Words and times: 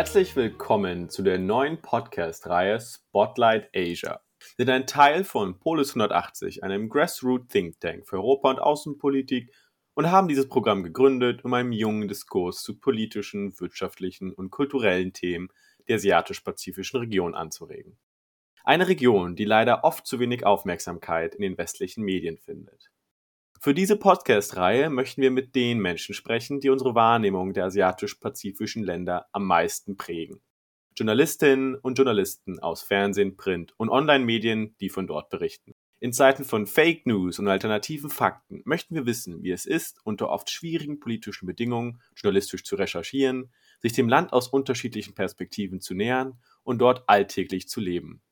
Herzlich 0.00 0.34
willkommen 0.34 1.10
zu 1.10 1.22
der 1.22 1.38
neuen 1.38 1.82
Podcast-Reihe 1.82 2.80
Spotlight 2.80 3.68
Asia. 3.76 4.22
Wir 4.56 4.64
sind 4.64 4.70
ein 4.70 4.86
Teil 4.86 5.24
von 5.24 5.58
Polis 5.58 5.90
180, 5.90 6.64
einem 6.64 6.88
Grassroot 6.88 7.50
Think 7.50 7.78
Tank 7.80 8.08
für 8.08 8.16
Europa- 8.16 8.48
und 8.48 8.60
Außenpolitik 8.60 9.54
und 9.92 10.10
haben 10.10 10.26
dieses 10.26 10.48
Programm 10.48 10.82
gegründet, 10.82 11.44
um 11.44 11.52
einen 11.52 11.72
jungen 11.72 12.08
Diskurs 12.08 12.62
zu 12.62 12.80
politischen, 12.80 13.60
wirtschaftlichen 13.60 14.32
und 14.32 14.50
kulturellen 14.50 15.12
Themen 15.12 15.48
der 15.86 15.96
asiatisch-pazifischen 15.96 17.00
Region 17.00 17.34
anzuregen. 17.34 17.98
Eine 18.64 18.88
Region, 18.88 19.36
die 19.36 19.44
leider 19.44 19.84
oft 19.84 20.06
zu 20.06 20.18
wenig 20.18 20.46
Aufmerksamkeit 20.46 21.34
in 21.34 21.42
den 21.42 21.58
westlichen 21.58 22.04
Medien 22.04 22.38
findet. 22.38 22.89
Für 23.62 23.74
diese 23.74 23.96
Podcast-Reihe 23.96 24.88
möchten 24.88 25.20
wir 25.20 25.30
mit 25.30 25.54
den 25.54 25.80
Menschen 25.80 26.14
sprechen, 26.14 26.60
die 26.60 26.70
unsere 26.70 26.94
Wahrnehmung 26.94 27.52
der 27.52 27.66
asiatisch-pazifischen 27.66 28.82
Länder 28.82 29.26
am 29.32 29.44
meisten 29.44 29.98
prägen. 29.98 30.40
Journalistinnen 30.96 31.74
und 31.74 31.98
Journalisten 31.98 32.58
aus 32.58 32.80
Fernsehen, 32.80 33.36
Print 33.36 33.74
und 33.76 33.90
Online-Medien, 33.90 34.74
die 34.80 34.88
von 34.88 35.06
dort 35.06 35.28
berichten. 35.28 35.74
In 35.98 36.14
Zeiten 36.14 36.46
von 36.46 36.66
Fake 36.66 37.04
News 37.04 37.38
und 37.38 37.48
alternativen 37.48 38.08
Fakten 38.08 38.62
möchten 38.64 38.94
wir 38.94 39.04
wissen, 39.04 39.42
wie 39.42 39.50
es 39.50 39.66
ist, 39.66 39.98
unter 40.04 40.30
oft 40.30 40.48
schwierigen 40.48 40.98
politischen 40.98 41.44
Bedingungen 41.44 42.00
journalistisch 42.16 42.64
zu 42.64 42.76
recherchieren, 42.76 43.52
sich 43.80 43.92
dem 43.92 44.08
Land 44.08 44.32
aus 44.32 44.48
unterschiedlichen 44.48 45.14
Perspektiven 45.14 45.82
zu 45.82 45.92
nähern 45.92 46.40
und 46.62 46.78
dort 46.78 47.06
alltäglich 47.10 47.68
zu 47.68 47.80
leben. 47.80 48.22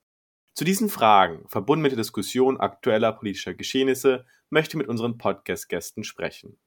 Zu 0.58 0.64
diesen 0.64 0.88
Fragen, 0.88 1.46
verbunden 1.46 1.82
mit 1.82 1.92
der 1.92 1.98
Diskussion 1.98 2.58
aktueller 2.58 3.12
politischer 3.12 3.54
Geschehnisse, 3.54 4.26
möchte 4.50 4.72
ich 4.72 4.78
mit 4.78 4.88
unseren 4.88 5.16
Podcast-Gästen 5.16 6.02
sprechen. 6.02 6.58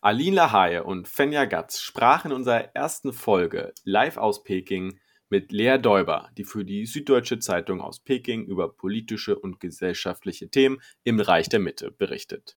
Aline 0.00 0.34
Lahaye 0.34 0.82
und 0.82 1.06
Fenja 1.06 1.44
Gatz 1.44 1.80
sprachen 1.80 2.32
in 2.32 2.36
unserer 2.36 2.74
ersten 2.74 3.12
Folge 3.12 3.72
live 3.84 4.16
aus 4.16 4.42
Peking 4.42 4.98
mit 5.30 5.52
Lea 5.52 5.78
Däuber, 5.78 6.30
die 6.36 6.42
für 6.42 6.64
die 6.64 6.84
Süddeutsche 6.84 7.38
Zeitung 7.38 7.80
aus 7.80 8.00
Peking 8.00 8.44
über 8.44 8.74
politische 8.74 9.38
und 9.38 9.60
gesellschaftliche 9.60 10.50
Themen 10.50 10.82
im 11.04 11.20
Reich 11.20 11.48
der 11.48 11.60
Mitte 11.60 11.92
berichtet. 11.92 12.56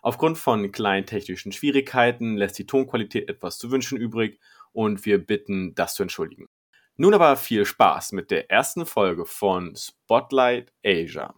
Aufgrund 0.00 0.38
von 0.38 0.70
kleinen 0.70 1.06
technischen 1.06 1.50
Schwierigkeiten 1.50 2.36
lässt 2.36 2.56
die 2.56 2.68
Tonqualität 2.68 3.28
etwas 3.28 3.58
zu 3.58 3.72
wünschen 3.72 3.98
übrig 3.98 4.38
und 4.70 5.04
wir 5.06 5.18
bitten, 5.18 5.74
das 5.74 5.96
zu 5.96 6.04
entschuldigen. 6.04 6.48
Nun 6.96 7.12
aber 7.12 7.36
viel 7.36 7.66
Spaß 7.66 8.12
mit 8.12 8.30
der 8.30 8.52
ersten 8.52 8.86
Folge 8.86 9.26
von 9.26 9.74
Spotlight 9.74 10.72
Asia. 10.84 11.34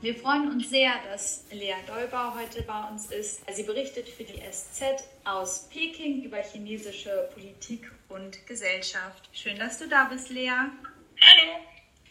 Wir 0.00 0.14
freuen 0.14 0.50
uns 0.52 0.70
sehr, 0.70 0.92
dass 1.10 1.44
Lea 1.50 1.74
Däuber 1.86 2.34
heute 2.34 2.62
bei 2.62 2.88
uns 2.88 3.10
ist. 3.10 3.42
Sie 3.54 3.64
berichtet 3.64 4.08
für 4.08 4.24
die 4.24 4.40
SZ 4.50 5.04
aus 5.24 5.68
Peking 5.68 6.22
über 6.22 6.38
chinesische 6.38 7.28
Politik 7.34 7.92
und 8.08 8.46
Gesellschaft. 8.46 9.28
Schön, 9.32 9.58
dass 9.58 9.78
du 9.78 9.86
da 9.86 10.04
bist, 10.04 10.30
Lea. 10.30 10.48
Hallo. 10.50 11.68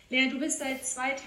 Lea, 0.10 0.30
du 0.30 0.40
bist 0.40 0.60
seit 0.60 1.26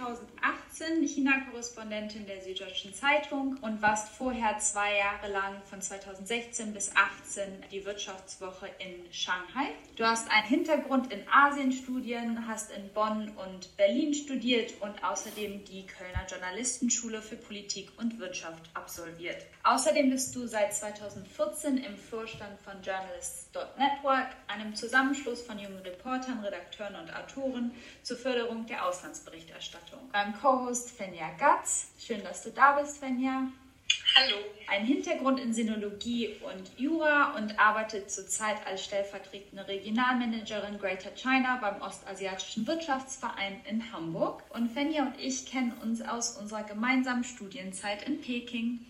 2018 0.80 1.06
China-Korrespondentin 1.06 2.26
der 2.26 2.40
Süddeutschen 2.40 2.94
Zeitung 2.94 3.58
und 3.60 3.82
warst 3.82 4.08
vorher 4.08 4.58
zwei 4.60 4.96
Jahre 4.96 5.30
lang 5.30 5.60
von 5.68 5.82
2016 5.82 6.72
bis 6.72 6.86
2018 6.86 7.64
die 7.70 7.84
Wirtschaftswoche 7.84 8.66
in 8.78 9.12
Shanghai. 9.12 9.74
Du 9.96 10.04
hast 10.06 10.30
einen 10.30 10.46
Hintergrund 10.46 11.12
in 11.12 11.20
Asienstudien, 11.30 12.48
hast 12.48 12.72
in 12.72 12.88
Bonn 12.94 13.30
und 13.36 13.76
Berlin 13.76 14.14
studiert 14.14 14.72
und 14.80 15.04
außerdem 15.04 15.64
die 15.64 15.86
Kölner 15.86 16.26
Journalistenschule 16.26 17.20
für 17.20 17.36
Politik 17.36 17.90
und 17.98 18.18
Wirtschaft 18.18 18.70
absolviert. 18.72 19.44
Außerdem 19.64 20.08
bist 20.08 20.34
du 20.34 20.46
seit 20.46 20.74
2014 20.74 21.76
im 21.76 21.96
Vorstand 21.98 22.58
von 22.60 22.82
Journalists.network, 22.82 24.28
einem 24.48 24.74
Zusammenschluss 24.74 25.42
von 25.42 25.58
jungen 25.58 25.80
Reportern, 25.80 26.40
Redakteuren 26.40 26.96
und 26.96 27.14
Autoren 27.14 27.72
zur 28.02 28.16
Förderung 28.16 28.64
der 28.64 28.86
Auslandsberichterstattung. 28.86 30.00
Beim 30.12 30.32
Co-Host 30.70 30.96
Fenja 30.96 31.30
Gatz. 31.36 31.88
Schön, 31.98 32.22
dass 32.22 32.44
du 32.44 32.50
da 32.50 32.80
bist, 32.80 32.98
Fenja. 32.98 33.48
Hallo. 34.14 34.36
Ein 34.68 34.84
Hintergrund 34.86 35.40
in 35.40 35.52
Sinologie 35.52 36.36
und 36.42 36.78
Jura 36.78 37.34
und 37.36 37.58
arbeitet 37.58 38.08
zurzeit 38.08 38.64
als 38.66 38.84
stellvertretende 38.84 39.66
Regionalmanagerin 39.66 40.78
Greater 40.78 41.10
China 41.16 41.58
beim 41.60 41.82
Ostasiatischen 41.82 42.68
Wirtschaftsverein 42.68 43.62
in 43.68 43.92
Hamburg. 43.92 44.44
Und 44.50 44.70
Fenja 44.70 45.02
und 45.02 45.18
ich 45.18 45.44
kennen 45.46 45.72
uns 45.82 46.02
aus 46.02 46.36
unserer 46.36 46.62
gemeinsamen 46.62 47.24
Studienzeit 47.24 48.04
in 48.04 48.20
Peking. 48.20 48.86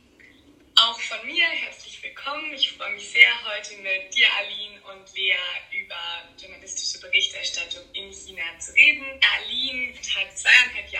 Auch 0.76 0.98
von 1.00 1.26
mir 1.26 1.44
herzlich 1.44 2.02
willkommen. 2.02 2.54
Ich 2.54 2.72
freue 2.72 2.94
mich 2.94 3.10
sehr, 3.10 3.28
heute 3.44 3.76
mit 3.82 4.14
dir, 4.14 4.26
Aline 4.38 4.80
und 4.82 5.14
Lea 5.14 5.34
über 5.72 5.94
journalistische 6.40 7.00
Berichterstattung 7.00 7.82
in 7.92 8.10
China 8.10 8.42
zu 8.58 8.72
reden. 8.72 9.04
Aline 9.36 9.92
hat 9.92 10.38
zweieinhalb 10.38 10.90
Jahre 10.90 10.99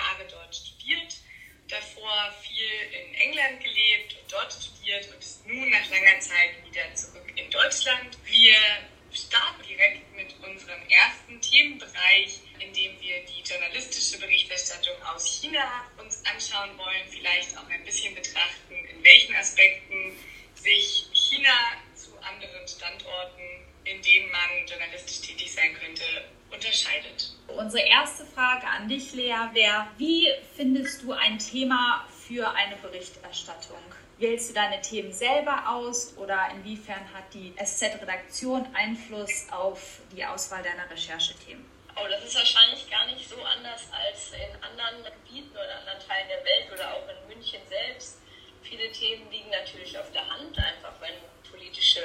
eine 32.55 32.77
Berichterstattung? 32.77 33.78
Wählst 34.19 34.50
du 34.50 34.55
deine 34.55 34.81
Themen 34.83 35.12
selber 35.12 35.69
aus 35.69 36.16
oder 36.16 36.49
inwiefern 36.53 37.03
hat 37.15 37.33
die 37.33 37.55
SZ-Redaktion 37.56 38.66
Einfluss 38.75 39.47
auf 39.50 40.00
die 40.12 40.25
Auswahl 40.25 40.62
deiner 40.62 40.91
Recherchethemen? 40.91 41.65
Oh, 41.97 42.06
das 42.09 42.25
ist 42.25 42.34
wahrscheinlich 42.37 42.88
gar 42.91 43.06
nicht 43.06 43.28
so 43.28 43.37
anders 43.43 43.88
als 43.93 44.33
in 44.33 44.62
anderen 44.62 45.05
Gebieten 45.05 45.53
oder 45.53 45.78
anderen 45.81 46.00
Teilen 46.06 46.28
der 46.28 46.44
Welt 46.44 46.72
oder 46.72 46.94
auch 46.94 47.09
in 47.09 47.28
München 47.28 47.61
selbst. 47.69 48.19
Viele 48.62 48.93
Themen 48.93 49.31
liegen 49.31 49.50
natürlich 49.50 49.99
auf 49.99 50.11
der 50.12 50.28
Hand, 50.28 50.56
einfach 50.59 50.94
wenn 51.00 51.15
politische 51.50 52.03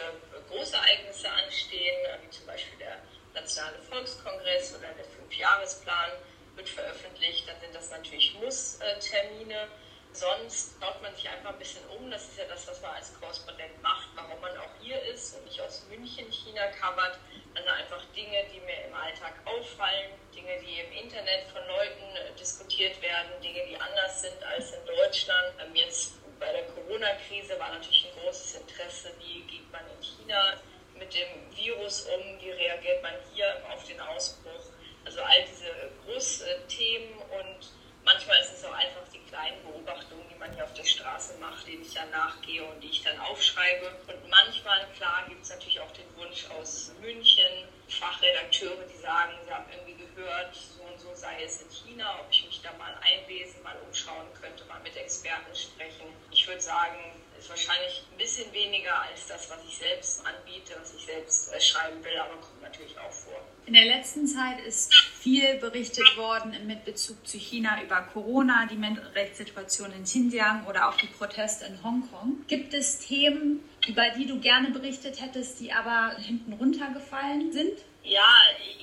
Großereignisse 0.49 1.29
anstehen, 1.29 1.95
wie 2.23 2.29
zum 2.29 2.45
Beispiel 2.45 2.77
der 2.79 2.97
Nationale 3.33 3.77
Volkskongress 3.89 4.75
oder 4.75 4.87
der 4.93 5.05
Fünfjahresplan 5.05 6.11
wird 6.55 6.69
veröffentlicht, 6.69 7.47
dann 7.47 7.59
sind 7.59 7.75
das 7.75 7.91
natürlich 7.91 8.33
Muss-Termine. 8.41 9.67
Sonst 10.15 10.75
schaut 10.79 11.01
man 11.01 11.13
sich 11.13 11.27
einfach 11.27 11.49
ein 11.49 11.59
bisschen 11.59 11.83
um. 11.89 12.09
Das 12.09 12.23
ist 12.23 12.37
ja 12.37 12.45
das, 12.45 12.65
was 12.67 12.81
man 12.81 12.95
als 12.95 13.13
Korrespondent 13.19 13.81
macht, 13.81 14.07
warum 14.15 14.39
man 14.39 14.55
auch 14.57 14.71
hier 14.79 15.01
ist 15.03 15.35
und 15.35 15.43
nicht 15.43 15.59
aus 15.59 15.83
München 15.89 16.31
China 16.31 16.67
covert. 16.67 17.19
Also 17.53 17.69
einfach 17.69 18.01
Dinge, 18.15 18.45
die 18.53 18.61
mir 18.61 18.85
im 18.87 18.93
Alltag 18.93 19.33
auffallen, 19.43 20.11
Dinge, 20.33 20.57
die 20.61 20.79
im 20.79 21.03
Internet 21.03 21.47
von 21.51 21.61
Leuten 21.67 22.33
diskutiert 22.39 23.01
werden, 23.01 23.41
Dinge, 23.43 23.65
die 23.67 23.75
anders 23.75 24.21
sind 24.21 24.41
als 24.43 24.71
in 24.71 24.85
Deutschland. 24.85 25.53
Jetzt 25.73 26.13
bei 26.39 26.49
der 26.49 26.63
Corona-Krise 26.67 27.59
war 27.59 27.73
natürlich 27.73 28.07
ein 28.07 28.21
großes 28.23 28.61
Interesse, 28.61 29.11
wie 29.19 29.41
geht 29.41 29.69
man 29.69 29.81
in 29.97 30.01
China 30.01 30.53
mit 30.97 31.13
dem 31.13 31.27
Virus 31.53 32.07
um, 32.07 32.39
wie 32.39 32.51
reagiert 32.51 33.03
man 33.03 33.13
hier 33.33 33.61
auf 33.69 33.83
den 33.83 33.99
Ausbruch. 33.99 34.71
Also 35.03 35.21
all 35.21 35.43
diese 35.43 35.91
Großthemen 36.05 37.17
und 37.17 37.69
manchmal 38.05 38.39
ist 38.39 38.53
es 38.53 38.63
auch 38.63 38.73
einfach 38.73 39.01
die 39.11 39.19
kleinen 39.27 39.61
Beobachtungen, 39.63 40.23
die 40.31 40.35
man 40.35 40.53
hier 40.53 40.63
auf 40.63 40.73
der 40.73 40.85
Straße 40.85 41.33
macht, 41.39 41.67
denen 41.67 41.81
ich 41.81 41.93
dann 41.93 42.09
nachgehe 42.11 42.63
und 42.63 42.79
die 42.81 42.89
ich 42.89 43.01
dann 43.01 43.19
aufschreibe. 43.19 43.87
Und 44.07 44.29
manchmal, 44.29 44.87
klar, 44.95 45.25
gibt 45.27 45.43
es 45.43 45.49
natürlich 45.49 45.79
auch 45.81 45.91
den 45.91 46.15
Wunsch 46.15 46.45
aus 46.51 46.91
München, 47.01 47.67
Fachredakteure, 47.89 48.85
die 48.87 48.97
sagen, 48.97 49.33
sie 49.45 49.51
haben 49.51 49.65
irgendwie 49.71 50.05
gehört, 50.15 50.55
so 50.55 50.83
und 50.83 50.99
so 50.99 51.13
sei 51.13 51.43
es 51.43 51.61
in 51.61 51.69
China, 51.69 52.19
ob 52.19 52.27
ich 52.31 52.45
mich 52.45 52.61
da 52.61 52.71
mal 52.73 52.95
einlesen, 53.01 53.61
mal 53.63 53.77
umschauen 53.85 54.27
könnte, 54.39 54.63
mal 54.65 54.79
mit 54.81 54.95
Experten 54.95 55.53
sprechen. 55.55 56.07
Ich 56.31 56.47
würde 56.47 56.61
sagen, 56.61 56.97
ist 57.45 57.49
wahrscheinlich 57.49 58.03
ein 58.11 58.17
bisschen 58.17 58.51
weniger 58.53 59.01
als 59.01 59.27
das, 59.27 59.49
was 59.51 59.59
ich 59.67 59.77
selbst 59.77 60.25
anbiete, 60.25 60.75
was 60.79 60.95
ich 60.95 61.05
selbst 61.05 61.53
äh, 61.53 61.61
schreiben 61.61 62.03
will, 62.03 62.17
aber 62.17 62.35
kommt 62.41 62.61
natürlich 62.61 62.97
auch 62.97 63.11
vor. 63.11 63.39
In 63.67 63.73
der 63.73 63.85
letzten 63.85 64.25
Zeit 64.27 64.59
ist 64.61 64.93
viel 64.95 65.55
berichtet 65.55 66.17
worden 66.17 66.55
mit 66.65 66.85
Bezug 66.85 67.25
zu 67.27 67.37
China 67.37 67.81
über 67.83 68.01
Corona, 68.01 68.67
die 68.69 68.75
Menschenrechtssituation 68.75 69.91
in 69.91 70.03
Xinjiang 70.03 70.65
oder 70.65 70.89
auch 70.89 70.97
die 70.97 71.07
Proteste 71.07 71.65
in 71.65 71.83
Hongkong. 71.83 72.45
Gibt 72.47 72.73
es 72.73 72.99
Themen, 72.99 73.67
über 73.87 74.09
die 74.09 74.25
du 74.25 74.39
gerne 74.39 74.71
berichtet 74.71 75.21
hättest, 75.21 75.59
die 75.59 75.71
aber 75.71 76.15
hinten 76.17 76.53
runtergefallen 76.53 77.51
sind? 77.51 77.79
Ja, 78.03 78.29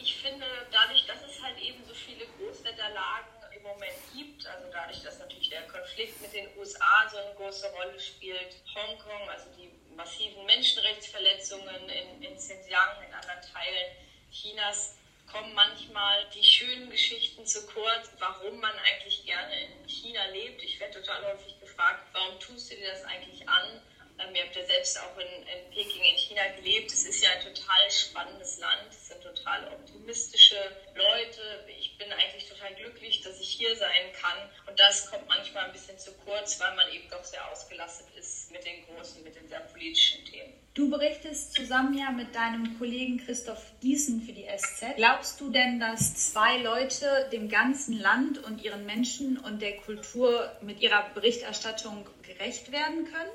ich 0.00 0.16
finde, 0.16 0.46
dadurch, 0.70 1.04
dass 1.06 1.18
es 1.28 1.42
halt 1.42 1.58
eben 1.60 1.82
so 1.86 1.94
viele 1.94 2.26
Großwetterlagen 2.38 3.30
im 3.56 3.62
Moment 3.62 3.94
gibt, 4.14 4.46
also 4.46 4.72
Konflikt 5.92 6.22
mit 6.22 6.32
den 6.32 6.48
USA 6.56 7.06
so 7.10 7.18
eine 7.18 7.34
große 7.34 7.70
Rolle 7.72 8.00
spielt. 8.00 8.56
Hongkong, 8.74 9.28
also 9.28 9.44
die 9.58 9.70
massiven 9.94 10.46
Menschenrechtsverletzungen 10.46 11.86
in, 11.90 12.22
in 12.22 12.34
Xinjiang, 12.34 13.02
in 13.06 13.12
anderen 13.12 13.42
Teilen 13.52 13.96
Chinas, 14.30 14.96
kommen 15.30 15.52
manchmal 15.54 16.24
die 16.34 16.42
schönen 16.42 16.88
Geschichten 16.88 17.44
zu 17.44 17.66
kurz, 17.66 18.10
warum 18.18 18.58
man 18.60 18.72
eigentlich 18.78 19.26
gerne 19.26 19.52
in 19.64 19.88
China 19.88 20.24
lebt. 20.32 20.62
Ich 20.62 20.80
werde 20.80 20.98
total 21.00 21.26
häufig 21.26 21.60
gefragt, 21.60 22.08
warum 22.12 22.40
tust 22.40 22.70
du 22.70 22.76
dir 22.76 22.90
das 22.90 23.04
eigentlich 23.04 23.46
an? 23.46 23.82
Ähm, 24.22 24.34
ihr 24.34 24.44
habt 24.44 24.56
ja 24.56 24.64
selbst 24.64 24.98
auch 25.00 25.16
in, 25.18 25.42
in 25.42 25.70
Peking 25.70 26.02
in 26.02 26.16
China 26.16 26.42
gelebt. 26.56 26.92
Es 26.92 27.04
ist 27.04 27.22
ja 27.22 27.30
ein 27.30 27.42
total 27.42 27.90
spannendes 27.90 28.58
Land. 28.58 28.88
Es 28.90 29.08
sind 29.08 29.22
total 29.22 29.68
optimistische 29.72 30.56
Leute. 30.94 31.64
Ich 31.78 31.96
bin 31.98 32.12
eigentlich 32.12 32.48
total 32.48 32.74
glücklich, 32.74 33.22
dass 33.22 33.40
ich 33.40 33.48
hier 33.48 33.74
sein 33.76 34.12
kann. 34.20 34.50
Und 34.66 34.78
das 34.78 35.10
kommt 35.10 35.26
manchmal 35.28 35.66
ein 35.66 35.72
bisschen 35.72 35.98
zu 35.98 36.12
kurz, 36.24 36.60
weil 36.60 36.74
man 36.76 36.90
eben 36.92 37.08
doch 37.10 37.24
sehr 37.24 37.50
ausgelastet 37.50 38.06
ist 38.18 38.50
mit 38.52 38.64
den 38.64 38.84
großen, 38.86 39.22
mit 39.22 39.34
den 39.36 39.48
sehr 39.48 39.60
politischen 39.60 40.24
Themen. 40.24 40.52
Du 40.74 40.88
berichtest 40.88 41.52
zusammen 41.52 41.98
ja 41.98 42.10
mit 42.10 42.34
deinem 42.34 42.78
Kollegen 42.78 43.18
Christoph 43.18 43.62
Gießen 43.82 44.22
für 44.22 44.32
die 44.32 44.46
SZ. 44.46 44.96
Glaubst 44.96 45.38
du 45.38 45.50
denn, 45.50 45.78
dass 45.78 46.32
zwei 46.32 46.56
Leute 46.58 47.28
dem 47.30 47.50
ganzen 47.50 48.00
Land 48.00 48.38
und 48.38 48.64
ihren 48.64 48.86
Menschen 48.86 49.36
und 49.36 49.60
der 49.60 49.76
Kultur 49.76 50.50
mit 50.62 50.80
ihrer 50.80 51.10
Berichterstattung 51.10 52.06
gerecht 52.22 52.72
werden 52.72 53.04
können? 53.04 53.30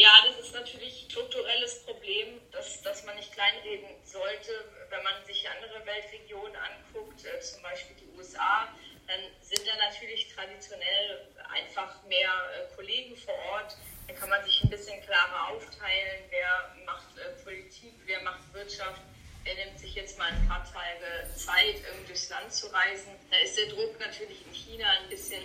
Ja, 0.00 0.24
das 0.26 0.46
ist 0.46 0.54
natürlich 0.54 1.04
ein 1.04 1.10
strukturelles 1.10 1.84
Problem, 1.84 2.40
das, 2.52 2.80
das 2.80 3.04
man 3.04 3.16
nicht 3.16 3.34
kleinreden 3.34 3.86
sollte. 4.02 4.50
Wenn 4.88 5.02
man 5.02 5.12
sich 5.26 5.46
andere 5.46 5.84
Weltregionen 5.84 6.56
anguckt, 6.56 7.22
äh, 7.26 7.38
zum 7.40 7.60
Beispiel 7.60 7.94
die 7.96 8.08
USA, 8.16 8.66
dann 9.06 9.20
sind 9.42 9.68
da 9.68 9.76
natürlich 9.76 10.34
traditionell 10.34 11.28
einfach 11.52 12.02
mehr 12.04 12.30
äh, 12.32 12.74
Kollegen 12.74 13.14
vor 13.14 13.34
Ort. 13.52 13.76
Da 14.08 14.14
kann 14.14 14.30
man 14.30 14.42
sich 14.42 14.64
ein 14.64 14.70
bisschen 14.70 15.02
klarer 15.02 15.48
aufteilen, 15.48 16.24
wer 16.30 16.74
macht 16.86 17.18
äh, 17.18 17.44
Politik, 17.44 17.92
wer 18.06 18.22
macht 18.22 18.50
Wirtschaft, 18.54 19.02
wer 19.44 19.54
nimmt 19.54 19.78
sich 19.78 19.94
jetzt 19.94 20.16
mal 20.16 20.32
ein 20.32 20.48
paar 20.48 20.64
Tage 20.64 21.28
Zeit, 21.36 21.76
um 21.92 22.06
durchs 22.06 22.30
Land 22.30 22.54
zu 22.54 22.68
reisen. 22.68 23.12
Da 23.30 23.36
ist 23.36 23.58
der 23.58 23.66
Druck 23.66 24.00
natürlich 24.00 24.46
in 24.46 24.54
China 24.54 24.88
ein 25.02 25.10
bisschen 25.10 25.44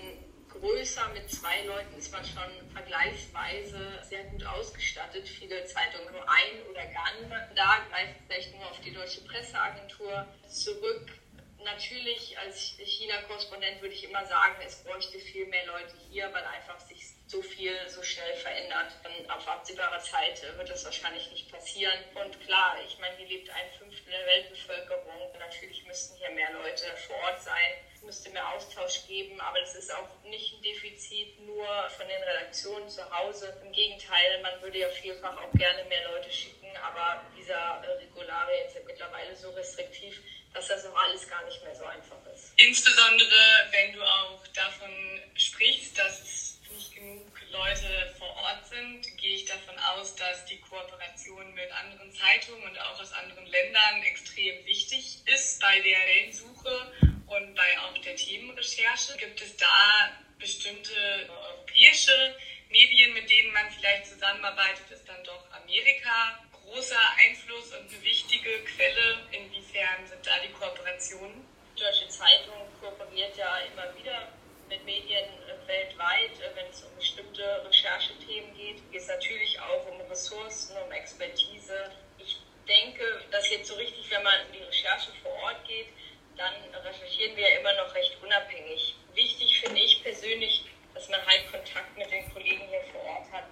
größer. 0.59 1.07
Mit 1.13 1.29
zwei 1.29 1.63
Leuten 1.65 1.97
ist 1.97 2.11
man 2.11 2.23
schon 2.23 2.71
vergleichsweise 2.73 3.99
sehr 4.03 4.23
gut 4.25 4.45
ausgestattet. 4.45 5.27
Viele 5.27 5.65
Zeitungen 5.65 6.11
nur 6.11 6.29
ein 6.29 6.61
oder 6.69 6.85
gar 6.87 7.19
niemand 7.21 7.57
da, 7.57 7.85
greift 7.89 8.15
vielleicht 8.27 8.55
nur 8.55 8.69
auf 8.69 8.79
die 8.81 8.93
deutsche 8.93 9.21
Presseagentur 9.21 10.27
zurück. 10.47 11.11
Natürlich 11.63 12.37
als 12.37 12.77
China-Korrespondent 12.77 13.81
würde 13.81 13.95
ich 13.95 14.03
immer 14.03 14.25
sagen, 14.25 14.55
es 14.65 14.83
bräuchte 14.83 15.17
viel 15.19 15.47
mehr 15.47 15.65
Leute 15.65 15.95
hier, 16.09 16.31
weil 16.31 16.43
einfach 16.45 16.79
sich 16.79 17.14
so 17.27 17.41
viel 17.41 17.73
so 17.89 18.03
schnell 18.03 18.35
verändert. 18.35 18.93
Auf 19.29 19.47
absehbare 19.47 19.99
Zeit 20.01 20.41
wird 20.57 20.69
das 20.69 20.85
wahrscheinlich 20.85 21.29
nicht 21.31 21.51
passieren. 21.51 21.97
Und 22.13 22.39
klar, 22.41 22.77
ich 22.85 22.97
meine, 22.99 23.15
hier 23.17 23.27
lebt 23.27 23.49
ein 23.49 23.71
Fünftel 23.79 24.11
der 24.11 24.25
Weltbevölkerung. 24.25 25.33
Natürlich 25.39 25.83
müssten 25.85 26.17
hier 26.17 26.29
mehr 26.31 26.51
Leute 26.53 26.85
vor 27.07 27.15
Ort 27.23 27.41
sein 27.41 27.73
müsste 28.05 28.29
mehr 28.29 28.47
Austausch 28.53 29.07
geben, 29.07 29.39
aber 29.41 29.59
das 29.59 29.75
ist 29.75 29.91
auch 29.91 30.07
nicht 30.23 30.53
ein 30.53 30.61
Defizit 30.61 31.39
nur 31.41 31.67
von 31.97 32.07
den 32.07 32.21
Redaktionen 32.23 32.89
zu 32.89 33.03
Hause. 33.09 33.57
Im 33.65 33.71
Gegenteil, 33.71 34.41
man 34.41 34.61
würde 34.61 34.79
ja 34.79 34.89
vielfach 34.89 35.35
auch 35.37 35.51
gerne 35.53 35.83
mehr 35.85 36.03
Leute 36.11 36.31
schicken, 36.31 36.75
aber 36.77 37.23
dieser 37.37 37.83
äh, 37.83 37.91
Regularien 38.03 38.69
sind 38.71 38.85
mittlerweile 38.85 39.35
so 39.35 39.49
restriktiv, 39.51 40.21
dass 40.53 40.67
das 40.67 40.85
auch 40.85 40.95
alles 40.95 41.27
gar 41.27 41.43
nicht 41.45 41.61
mehr 41.63 41.75
so 41.75 41.85
einfach 41.85 42.17
ist. 42.33 42.53
Insbesondere 42.57 43.35
wenn 43.71 43.93
du 43.93 44.03
auch 44.03 44.47
davon 44.53 45.21
sprichst, 45.35 45.97
dass 45.97 46.21
nicht 46.21 46.44
genug 47.05 47.41
Leute 47.51 48.13
vor 48.17 48.35
Ort 48.35 48.65
sind, 48.67 49.17
gehe 49.17 49.35
ich 49.35 49.45
davon 49.45 49.77
aus, 49.93 50.15
dass 50.15 50.45
die 50.45 50.59
Kooperation 50.59 51.53
mit 51.53 51.71
anderen 51.71 52.11
Zeitungen 52.11 52.63
und 52.63 52.79
auch 52.79 52.99
aus 52.99 53.11
anderen 53.13 53.45
Ländern 53.45 54.01
extrem 54.03 54.65
wichtig 54.65 55.19
ist 55.25 55.61
bei 55.61 55.79
der 55.81 55.99
Quellensuche 55.99 56.91
und 57.27 57.55
bei 57.55 57.79
auch 57.79 57.97
der 57.99 58.15
Themenrecherche. 58.15 59.17
Gibt 59.17 59.41
es 59.41 59.55
da 59.57 60.17
bestimmte 60.37 61.29
europäische 61.29 62.35
Medien, 62.69 63.13
mit 63.13 63.29
denen 63.29 63.53
man 63.53 63.69
vielleicht 63.71 64.07
zusammenarbeitet, 64.07 64.89
ist 64.89 65.07
dann 65.07 65.23
doch 65.23 65.45
Amerika 65.51 66.43
großer 66.51 66.99
Einfluss 67.17 67.71
und 67.73 67.89
eine 67.89 68.03
wichtige 68.03 68.63
Quelle. 68.63 69.27
Inwiefern 69.31 70.05
sind 70.07 70.25
da 70.25 70.31
die 70.43 70.51
Kooperationen? 70.51 71.45
Die 71.75 71.81
Deutsche 71.81 72.07
Zeitung 72.09 72.67
kooperiert 72.79 73.37
ja 73.37 73.59
immer 73.59 73.95
wieder 73.97 74.27
mit 74.67 74.83
Medien 74.83 75.25
weltweit, 75.67 76.31
wenn 76.55 76.67
es 76.67 76.83
um 76.83 76.95
bestimmte 76.95 77.65
Recherchethemen 77.65 78.53
geht. 78.55 78.77
Es 78.77 78.91
geht 78.91 79.07
natürlich 79.07 79.59
auch 79.59 79.85
um 79.87 80.01
Ressourcen, 80.09 80.77
um 80.77 80.91
Expertise. 80.91 81.91
Ich 82.17 82.39
denke, 82.67 83.03
dass 83.31 83.49
jetzt 83.49 83.67
so 83.67 83.75
richtig, 83.75 84.09
wenn 84.11 84.23
man 84.23 84.33
in 84.47 84.53
die 84.53 84.63
Recherche 84.63 85.11
vor 85.21 85.33
Ort 85.43 85.65
geht, 85.67 85.87
dann 86.37 86.53
recherchieren 86.83 87.35
wir 87.35 87.59
immer 87.59 87.73
noch 87.73 87.93
recht 87.93 88.17
unabhängig. 88.21 88.95
Wichtig 89.13 89.61
finde 89.61 89.81
ich 89.81 90.03
persönlich, 90.03 90.65
dass 90.93 91.07
man 91.09 91.25
halt 91.25 91.49
Kontakt 91.51 91.97
mit 91.97 92.11
den 92.11 92.31
Kollegen 92.33 92.67
hier 92.67 92.83
vor 92.91 93.03
Ort 93.03 93.31
hat, 93.31 93.45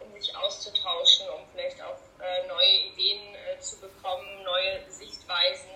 um 0.00 0.12
sich 0.12 0.34
auszutauschen, 0.36 1.28
um 1.30 1.46
vielleicht 1.52 1.80
auch 1.82 1.98
äh, 2.20 2.46
neue 2.46 2.92
Ideen 2.92 3.34
äh, 3.34 3.58
zu 3.60 3.80
bekommen, 3.80 4.42
neue 4.44 4.88
Sichtweisen. 4.88 5.70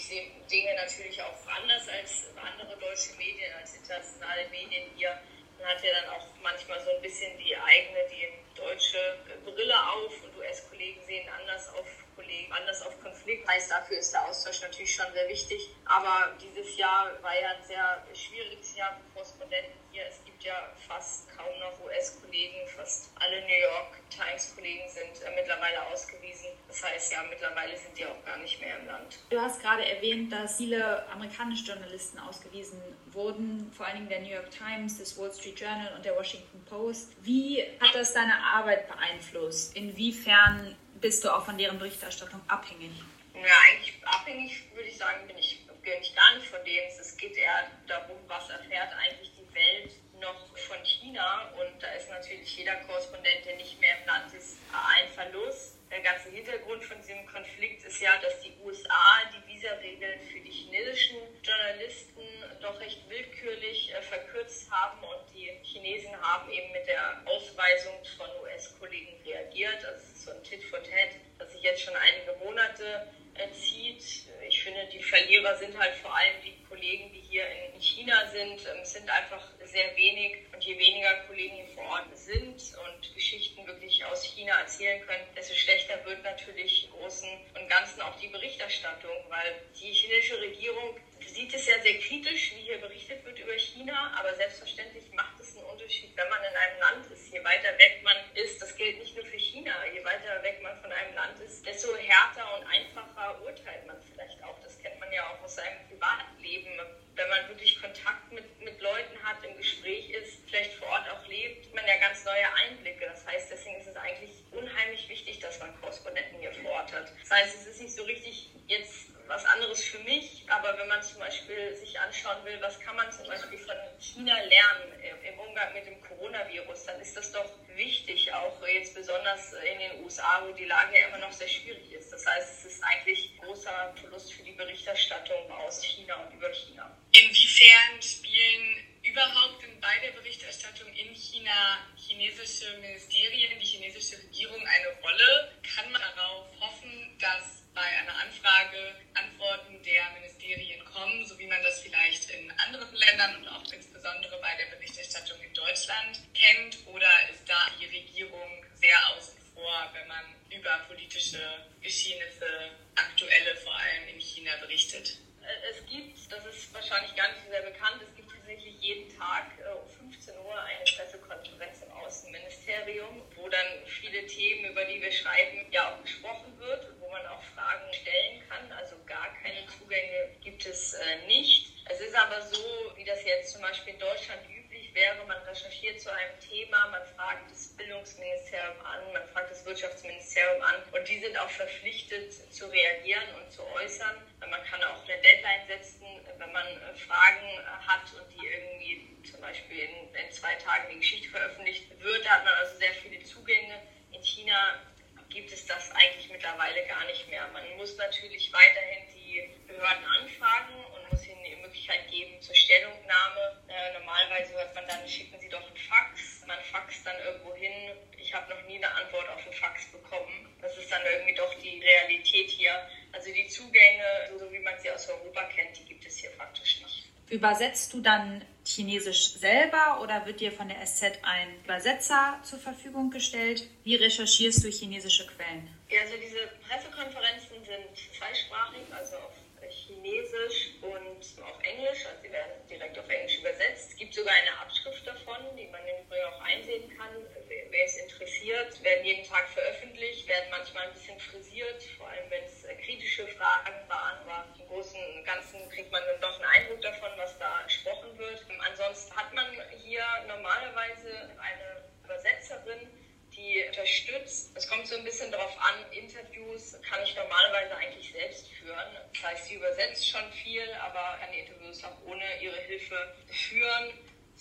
Ich 0.00 0.06
sehe 0.06 0.30
Dinge 0.50 0.74
natürlich 0.76 1.20
auch 1.20 1.36
anders 1.46 1.86
als 1.86 2.24
andere 2.40 2.74
deutsche 2.78 3.12
Medien, 3.18 3.52
als 3.60 3.74
internationale 3.74 4.48
Medien 4.48 4.90
hier. 4.96 5.10
Man 5.58 5.68
hat 5.68 5.84
ja 5.84 5.90
dann 5.92 6.08
auch 6.16 6.26
manchmal 6.42 6.82
so 6.82 6.88
ein 6.88 7.02
bisschen 7.02 7.36
die 7.36 7.54
eigene, 7.54 8.08
die 8.08 8.26
deutsche 8.56 9.18
Brille 9.44 9.74
auf 9.92 10.10
und 10.24 10.38
US-Kollegen 10.38 11.04
sehen 11.04 11.28
anders 11.28 11.68
auf 11.74 11.86
Kollegen, 12.16 12.50
anders 12.50 12.80
auf 12.80 12.98
Konflikt. 13.02 13.46
Heißt, 13.46 13.70
dafür 13.70 13.98
ist 13.98 14.14
der 14.14 14.26
Austausch 14.26 14.62
natürlich 14.62 14.94
schon 14.94 15.12
sehr 15.12 15.28
wichtig. 15.28 15.68
Aber 15.84 16.34
dieses 16.40 16.78
Jahr 16.78 17.22
war 17.22 17.38
ja 17.38 17.50
ein 17.50 17.64
sehr 17.64 18.02
schwieriges 18.14 18.74
Jahr 18.74 18.96
für 18.96 19.12
Korrespondenten 19.12 19.74
hier. 19.92 20.06
Es 20.06 20.24
gibt 20.24 20.29
ja 20.44 20.70
fast 20.86 21.28
kaum 21.36 21.46
noch 21.58 21.84
US-Kollegen, 21.84 22.66
fast 22.76 23.10
alle 23.16 23.40
New 23.42 23.60
York 23.62 23.98
Times-Kollegen 24.10 24.88
sind 24.88 25.22
äh, 25.24 25.34
mittlerweile 25.34 25.86
ausgewiesen. 25.86 26.46
Das 26.68 26.82
heißt 26.82 27.12
ja, 27.12 27.22
mittlerweile 27.28 27.76
sind 27.76 27.96
die 27.96 28.06
auch 28.06 28.24
gar 28.24 28.38
nicht 28.38 28.60
mehr 28.60 28.78
im 28.78 28.86
Land. 28.86 29.18
Du 29.30 29.40
hast 29.40 29.60
gerade 29.60 29.84
erwähnt, 29.84 30.32
dass 30.32 30.56
viele 30.56 31.06
amerikanische 31.08 31.64
Journalisten 31.64 32.18
ausgewiesen 32.18 32.80
wurden, 33.12 33.70
vor 33.72 33.86
allen 33.86 33.96
Dingen 33.96 34.08
der 34.08 34.20
New 34.20 34.34
York 34.34 34.50
Times, 34.50 34.98
das 34.98 35.18
Wall 35.18 35.32
Street 35.32 35.58
Journal 35.58 35.94
und 35.94 36.04
der 36.04 36.16
Washington 36.16 36.64
Post. 36.64 37.12
Wie 37.22 37.62
hat 37.80 37.94
das 37.94 38.12
deine 38.12 38.36
Arbeit 38.36 38.88
beeinflusst? 38.88 39.76
Inwiefern 39.76 40.76
bist 41.00 41.24
du 41.24 41.34
auch 41.34 41.44
von 41.44 41.56
deren 41.56 41.78
Berichterstattung 41.78 42.40
abhängig? 42.48 42.92
Ja, 43.34 43.56
eigentlich 43.68 43.94
abhängig 44.04 44.62
würde 44.74 44.88
ich 44.88 44.98
sagen, 44.98 45.26
bin 45.26 45.38
ich, 45.38 45.66
bin 45.66 45.92
ich 46.00 46.14
gar 46.14 46.34
nicht 46.34 46.48
von 46.48 46.62
denen. 46.64 46.88
Es 46.88 47.16
geht 47.16 47.36
eher 47.36 47.70
darum, 47.86 48.16
was 48.26 48.50
erfährt 48.50 48.92
eigentlich 48.92 49.32
die 49.32 49.54
Welt 49.54 49.92
noch 50.20 50.56
von 50.56 50.84
China. 50.84 51.50
Und 51.58 51.82
da 51.82 51.88
ist 51.92 52.10
natürlich 52.10 52.56
jeder 52.56 52.76
Korrespondent, 52.86 53.44
der 53.44 53.56
nicht 53.56 53.80
mehr 53.80 53.96
im 54.00 54.06
Land 54.06 54.34
ist, 54.34 54.58
ein 54.72 55.08
Verlust. 55.10 55.76
Der 55.90 56.00
ganze 56.00 56.30
Hintergrund 56.30 56.84
von 56.84 56.96
diesem 56.98 57.26
Konflikt 57.26 57.84
ist 57.84 58.00
ja, 58.00 58.16
dass 58.22 58.40
die 58.40 58.52
USA 58.62 59.22
die 59.34 59.52
Visaregeln 59.52 60.20
für 60.20 60.38
die 60.38 60.50
chinesischen 60.50 61.18
Journalisten 61.42 62.22
doch 62.60 62.78
recht 62.78 63.00
willkürlich 63.08 63.92
äh, 63.92 64.02
verkürzt 64.02 64.70
haben 64.70 65.02
und 65.02 65.34
die 65.34 65.50
Chinesen 65.64 66.14
haben 66.20 66.48
eben 66.50 66.70
mit 66.70 66.86
der 66.86 67.20
Ausweisung 67.24 67.94
von 68.16 68.28
US-Kollegen 68.42 69.20
reagiert. 69.26 69.84
Also 69.84 70.04
so 70.14 70.30
ein 70.30 70.42
Tit 70.44 70.62
for 70.64 70.78
Tat, 70.78 71.10
das 71.38 71.50
sich 71.52 71.62
jetzt 71.62 71.82
schon 71.82 71.96
einige 71.96 72.36
Monate 72.44 73.08
zieht. 73.52 74.02
Ich 74.48 74.62
finde, 74.62 74.86
die 74.92 75.02
Verlierer 75.02 75.56
sind 75.56 75.78
halt 75.78 75.94
vor 75.96 76.14
allem 76.14 76.42
die 76.44 76.56
Kollegen, 76.68 77.12
die 77.12 77.20
hier 77.20 77.44
in 77.74 77.80
China 77.80 78.26
sind. 78.30 78.60
Ähm, 78.66 78.80
es 78.82 78.92
sind 78.92 79.08
einfach 79.08 79.42
sehr 79.64 79.96
wenig 79.96 80.36
und 80.52 80.62
je 80.64 80.78
weniger 80.78 81.14
Kollegen 81.26 81.56
hier 81.56 81.68
vor 81.74 81.84
Ort 81.84 82.16
sind 82.16 82.54
und 82.56 83.14
Geschichten 83.14 83.66
wirklich 83.66 84.04
aus 84.04 84.24
China 84.24 84.58
erzählen 84.60 85.04
können, 85.06 85.24
desto 85.36 85.54
schlechter 85.54 86.04
wird 86.04 86.22
natürlich 86.22 86.84
im 86.84 86.90
Großen 86.92 87.28
und 87.54 87.68
Ganzen 87.68 88.00
auch 88.02 88.18
die 88.18 88.28
Berichterstattung, 88.28 89.16
weil 89.28 89.62
die 89.80 89.92
chinesische 89.92 90.40
Regierung 90.40 90.96
sieht 91.20 91.54
es 91.54 91.66
ja 91.66 91.80
sehr 91.80 91.98
kritisch, 91.98 92.52
wie 92.56 92.62
hier 92.62 92.78
berichtet 92.78 93.24
wird 93.24 93.38
über 93.38 93.56
China, 93.58 94.12
aber 94.18 94.34
selbstverständlich 94.34 95.04
macht 95.12 95.38
es 95.40 95.56
einen 95.56 95.66
Unterschied, 95.66 96.16
wenn 96.16 96.28
man 96.28 96.40
in 96.40 96.56
einem 96.56 96.80
Land 96.80 97.10
ist. 97.10 97.32
Je 97.32 97.42
weiter 97.44 97.76
weg 97.78 98.00
man 98.02 98.16
ist, 98.34 98.60
das 98.60 98.74
gilt 98.76 98.98
nicht 98.98 99.14
nur 99.14 99.24
für 99.24 99.38
China, 99.38 99.74
je 99.92 100.04
weiter 100.04 100.42
weg 100.42 100.60
man 100.62 100.80
von 100.80 100.90
einem 100.90 101.14
Land 101.14 101.40
ist, 101.40 101.64
desto 101.66 101.94
härter 101.96 102.58
und 102.58 102.66
einfacher 102.66 103.40
urteilt 103.42 103.86
man 103.86 103.96
vielleicht 104.12 104.42
auch. 104.42 104.58
Das 104.62 104.78
kennt 104.78 104.98
man 105.00 105.12
ja 105.12 105.26
auch 105.28 105.42
aus 105.42 105.56
seinem 105.56 105.78
Privatleben. 105.88 106.70
Wenn 107.14 107.28
man 107.28 107.48
wirklich 107.48 107.80
Kontakt 107.80 108.32
mit, 108.32 108.44
mit 108.60 108.80
Leuten 108.80 109.22
hat, 109.22 109.44
im 109.44 109.56
Gespräch 109.56 110.10
ist, 110.10 110.38
vielleicht 110.48 110.74
vor 110.74 110.88
Ort 110.88 111.08
auch 111.10 111.26
lebt, 111.26 111.74
man 111.74 111.86
ja 111.86 111.96
ganz 111.98 112.24
neue 112.24 112.46
Einblicke. 112.64 113.04
Das 113.06 113.26
heißt, 113.26 113.50
deswegen 113.50 113.76
ist 113.76 113.88
es 113.88 113.96
eigentlich 113.96 114.30
unheimlich 114.52 115.08
wichtig, 115.08 115.38
dass 115.40 115.58
man 115.58 115.78
Korrespondenten 115.80 116.38
hier 116.40 116.54
vor 116.54 116.70
Ort 116.72 116.92
hat. 116.92 117.12
Das 117.20 117.30
heißt, 117.30 117.56
es 117.56 117.66
ist 117.66 117.82
nicht 117.82 117.94
so 117.94 118.04
richtig 118.04 118.48
jetzt 118.66 119.10
was 119.26 119.44
anderes 119.44 119.84
für 119.84 119.98
mich, 120.00 120.44
aber 120.48 120.76
wenn 120.76 120.88
man 120.88 121.02
zum 121.04 121.20
Beispiel 121.20 121.76
sich 121.76 121.98
anschauen 122.00 122.44
will, 122.44 122.60
was 122.60 122.80
kann 122.80 122.96
man 122.96 123.12
zum 123.12 123.28
Beispiel 123.28 123.58
von 123.58 123.76
China 124.00 124.34
lernen 124.40 124.92
im 125.22 125.38
Umgang 125.38 125.50
Umgang 125.50 125.74
mit 125.74 125.86
dem 125.86 126.00
Coronavirus, 126.00 126.86
dann 126.86 127.00
ist 127.00 127.16
das 127.16 127.32
doch 127.32 127.50
wichtig, 127.74 128.32
auch 128.32 128.56
jetzt 128.66 128.94
besonders 128.94 129.52
in 129.52 129.78
den 129.78 130.04
USA, 130.04 130.42
wo 130.46 130.52
die 130.52 130.64
Lage 130.64 130.96
ja 130.96 131.08
immer 131.08 131.18
noch 131.18 131.32
sehr 131.32 131.48
schwierig 131.48 131.92
ist. 131.92 132.12
Das 132.12 132.24
heißt, 132.24 132.60
es 132.60 132.72
ist 132.72 132.84
eigentlich 132.84 133.32
ein 133.34 133.46
großer 133.46 133.94
Verlust 134.00 134.32
für 134.32 134.42
die 134.42 134.52
Berichterstattung 134.52 135.50
aus 135.50 135.82
China 135.82 136.14
und 136.24 136.32
über 136.34 136.52
China. 136.52 136.69
Inwiefern 137.12 138.02
spielen 138.02 138.86
überhaupt 139.02 139.64
bei 139.80 139.98
der 139.98 140.12
Berichterstattung 140.12 140.88
in 140.94 141.14
China 141.14 141.78
chinesische 141.96 142.78
Ministerien, 142.78 143.58
die 143.58 143.66
chinesische 143.66 144.18
Regierung 144.18 144.60
eine 144.66 144.88
Rolle? 145.02 145.52
Kann 145.74 145.90
man 145.90 146.00
darauf 146.00 146.46
hoffen, 146.60 147.16
dass 147.18 147.64
bei 147.74 147.82
einer 147.82 148.14
Anfrage 148.14 148.94
Antworten 149.14 149.82
der 149.82 150.10
Ministerien 150.18 150.84
kommen, 150.84 151.24
so 151.26 151.38
wie 151.38 151.46
man 151.46 151.62
das 151.62 151.80
vielleicht 151.80 152.30
in 152.30 152.50
anderen 152.52 152.94
Ländern 152.94 153.36
und 153.36 153.48
auch 153.48 153.72
insbesondere 153.72 154.38
bei 154.40 154.54
der 154.56 154.76
Berichterstattung 154.76 155.40
in 155.42 155.54
Deutschland 155.54 156.20
kennt? 156.34 156.78
Oder 156.86 157.08
ist 157.32 157.48
da 157.48 157.68
die 157.80 157.86
Regierung 157.86 158.64
sehr 158.74 158.98
außen 159.10 159.40
vor, 159.54 159.90
wenn 159.94 160.08
man 160.08 160.24
über 160.50 160.84
politische 160.88 161.40
Geschehnisse, 161.80 162.70
aktuelle 162.96 163.56
vor 163.56 163.74
allem 163.74 164.08
in 164.08 164.20
China 164.20 164.56
berichtet? 164.60 165.18
Äh, 165.42 165.70
es 165.70 165.86
gibt, 165.86 166.32
das 166.32 166.44
ist 166.46 166.74
wahrscheinlich 166.74 167.14
gar 167.14 167.28
nicht 167.28 167.44
so 167.44 167.50
sehr 167.50 167.62
bekannt, 167.62 168.02
es 168.02 168.14
gibt 168.14 168.30
tatsächlich 168.50 168.80
jeden 168.80 169.16
Tag 169.16 169.46
äh, 169.64 169.70
um 169.70 169.88
15 170.10 170.36
Uhr 170.38 170.60
eine 170.60 170.84
Pressekonferenz 170.84 171.82
im 171.82 171.92
Außenministerium, 171.92 173.22
wo 173.36 173.48
dann 173.48 173.66
viele 173.86 174.26
Themen, 174.26 174.72
über 174.72 174.84
die 174.84 175.00
wir 175.00 175.12
schreiben, 175.12 175.66
ja 175.70 175.92
auch 175.92 175.98
besprochen 175.98 176.58
wird 176.58 176.88
und 176.88 177.00
wo 177.00 177.08
man 177.10 177.24
auch 177.26 177.42
Fragen 177.54 177.92
stellen 177.92 178.42
kann. 178.48 178.72
Also 178.72 178.96
gar 179.06 179.34
keine 179.42 179.66
Zugänge 179.66 180.34
gibt 180.42 180.66
es 180.66 180.94
äh, 180.94 181.26
nicht. 181.26 181.70
Es 181.88 182.00
ist 182.00 182.14
aber 182.14 182.42
so, 182.42 182.92
wie 182.96 183.04
das 183.04 183.24
jetzt 183.24 183.52
zum 183.52 183.62
Beispiel 183.62 183.94
in 183.94 184.00
Deutschland 184.00 184.42
üblich 184.48 184.94
wäre, 184.94 185.24
man 185.26 185.38
recherchiert 185.42 186.00
zu 186.00 186.12
einem 186.12 186.38
Thema, 186.40 186.88
man 186.88 187.02
fragt 187.16 187.50
das 187.50 187.68
Bildungsministerium 187.76 188.80
an, 188.84 189.12
man 189.12 189.26
fragt 189.28 189.50
das 189.50 189.64
Wirtschaftsministerium 189.64 190.62
an 190.62 190.76
und 190.92 191.08
die 191.08 191.18
sind 191.20 191.36
auch 191.38 191.50
verpflichtet 191.50 192.32
zu 192.52 192.66
reagieren 192.66 193.34
und 193.36 193.52
zu 193.52 193.62
äußern. 193.90 194.16
Man 194.40 194.64
kann 194.64 194.82
auch 194.84 195.02
eine 195.04 195.20
Deadline 195.22 195.66
setzen, 195.66 196.06
wenn 196.38 196.52
man 196.52 196.66
äh, 196.66 196.94
Fragen 196.94 197.48
hat 197.86 198.06
und 198.14 198.26
die 198.32 198.46
irgendwie 198.46 199.22
zum 199.24 199.40
Beispiel 199.40 199.80
in, 199.80 200.14
in 200.14 200.32
zwei 200.32 200.54
Tagen 200.56 200.88
die 200.92 200.98
Geschichte 200.98 201.28
veröffentlicht 201.28 201.84
wird. 202.00 202.24
Da 202.24 202.30
hat 202.30 202.44
man 202.44 202.54
also 202.54 202.78
sehr 202.78 202.92
viele 202.94 203.22
Zugänge. 203.24 203.82
In 204.12 204.22
China 204.22 204.80
gibt 205.28 205.52
es 205.52 205.66
das 205.66 205.90
eigentlich 205.92 206.30
mittlerweile 206.30 206.86
gar 206.86 207.04
nicht 207.06 207.28
mehr. 207.28 207.46
Man 207.52 207.64
muss 207.76 207.96
natürlich 207.96 208.52
weiterhin 208.52 209.06
die 209.14 209.50
Behörden 209.66 210.04
anfragen 210.04 210.84
und 210.94 211.10
muss 211.10 211.26
ihnen 211.26 211.44
die 211.44 211.56
Möglichkeit 211.56 212.10
geben 212.10 212.40
zur 212.42 212.54
Stellungnahme. 212.54 213.62
Äh, 213.68 213.92
normalerweise 213.98 214.54
hört 214.54 214.74
man 214.74 214.86
dann, 214.88 215.06
schicken 215.08 215.38
Sie 215.38 215.48
doch 215.48 215.64
einen 215.66 215.76
Fax. 215.76 216.44
Man 216.46 216.58
faxt 216.72 217.06
dann 217.06 217.16
irgendwo 217.24 217.54
hin. 217.54 217.72
Ich 218.18 218.34
habe 218.34 218.52
noch 218.52 218.62
nie 218.66 218.76
eine 218.76 218.90
Antwort 218.92 219.28
auf 219.28 219.42
einen 219.44 219.52
Fax 219.54 219.86
bekommen. 219.92 220.50
Das 220.60 220.76
ist 220.76 220.90
dann 220.90 221.02
irgendwie 221.04 221.34
doch 221.34 221.54
die 221.54 221.80
Realität 221.80 222.50
hier. 222.50 222.72
Also 223.12 223.32
die 223.32 223.46
Zugänge, 223.48 224.04
so 224.38 224.52
wie 224.52 224.58
man 224.58 224.78
sie 224.80 224.90
aus 224.90 225.08
Europa 225.08 225.44
kennt, 225.54 225.76
die 225.78 225.84
gibt 225.84 226.04
es 226.06 226.18
hier 226.18 226.30
faktisch 226.30 226.80
nicht. 226.82 227.06
Übersetzt 227.40 227.94
du 227.94 228.02
dann 228.02 228.44
Chinesisch 228.66 229.32
selber 229.32 230.02
oder 230.02 230.26
wird 230.26 230.40
dir 230.40 230.52
von 230.52 230.68
der 230.68 230.84
SZ 230.84 231.04
ein 231.22 231.56
Übersetzer 231.64 232.38
zur 232.42 232.58
Verfügung 232.58 233.10
gestellt? 233.10 233.66
Wie 233.82 233.96
recherchierst 233.96 234.62
du 234.62 234.68
chinesische 234.68 235.26
Quellen? 235.26 235.66
Ja, 235.88 236.02
also 236.02 236.16
diese 236.20 236.52
Pressekonferenzen 236.68 237.64
sind 237.64 237.96
zweisprachig, 238.12 238.84
also 238.92 239.16
auf 239.16 239.32
Chinesisch 239.70 240.76
und 240.82 241.24
auf 241.40 241.56
Englisch, 241.64 242.04
also 242.04 242.20
sie 242.20 242.30
werden 242.30 242.52
direkt 242.68 242.98
auf 242.98 243.08
Englisch 243.08 243.38
übersetzt. 243.40 243.92
Es 243.92 243.96
gibt 243.96 244.12
sogar 244.12 244.34
eine 244.34 244.60
Abschrift 244.60 245.06
davon, 245.06 245.40
die 245.56 245.66
man 245.72 245.80
im 245.80 246.04
Übrigen 246.04 246.26
auch 246.36 246.44
einsehen 246.44 246.92
kann, 246.98 247.08
wer 247.48 247.84
es 247.86 247.96
interessiert. 247.96 248.84
Werden 248.84 249.06
jeden 249.06 249.24
Tag 249.26 249.48
veröffentlicht, 249.48 250.28
werden 250.28 250.50
manchmal 250.50 250.88
ein 250.88 250.92
bisschen 250.92 251.18
frisiert, 251.18 251.82
vor 251.96 252.06
allem 252.06 252.28
wenn 252.28 252.44
es 252.44 252.68
kritische 252.84 253.26
Fragen 253.28 253.88
waren, 253.88 254.28
aber 254.28 254.44
Großen 254.70 255.00
und 255.16 255.24
Ganzen 255.24 255.68
kriegt 255.70 255.90
man 255.90 256.00
dann 256.06 256.20
doch 256.20 256.36
einen 256.36 256.44
Eindruck 256.44 256.80
davon, 256.80 257.10
was 257.16 257.36
da 257.38 257.62
gesprochen 257.64 258.16
wird. 258.16 258.46
Ansonsten 258.70 259.16
hat 259.16 259.34
man 259.34 259.46
hier 259.82 260.04
normalerweise 260.28 261.10
eine 261.38 261.90
Übersetzerin, 262.04 262.88
die 263.34 263.64
unterstützt. 263.66 264.56
Es 264.56 264.68
kommt 264.68 264.86
so 264.86 264.96
ein 264.96 265.02
bisschen 265.02 265.32
darauf 265.32 265.58
an, 265.58 265.90
Interviews 265.90 266.76
kann 266.88 267.02
ich 267.02 267.16
normalerweise 267.16 267.76
eigentlich 267.76 268.12
selbst 268.12 268.48
führen. 268.52 268.96
Das 269.12 269.22
heißt, 269.24 269.46
sie 269.46 269.54
übersetzt 269.54 270.08
schon 270.08 270.32
viel, 270.32 270.62
aber 270.80 271.18
kann 271.18 271.32
die 271.32 271.40
Interviews 271.40 271.82
auch 271.82 272.02
ohne 272.06 272.24
ihre 272.40 272.60
Hilfe 272.60 273.14
führen. 273.26 273.92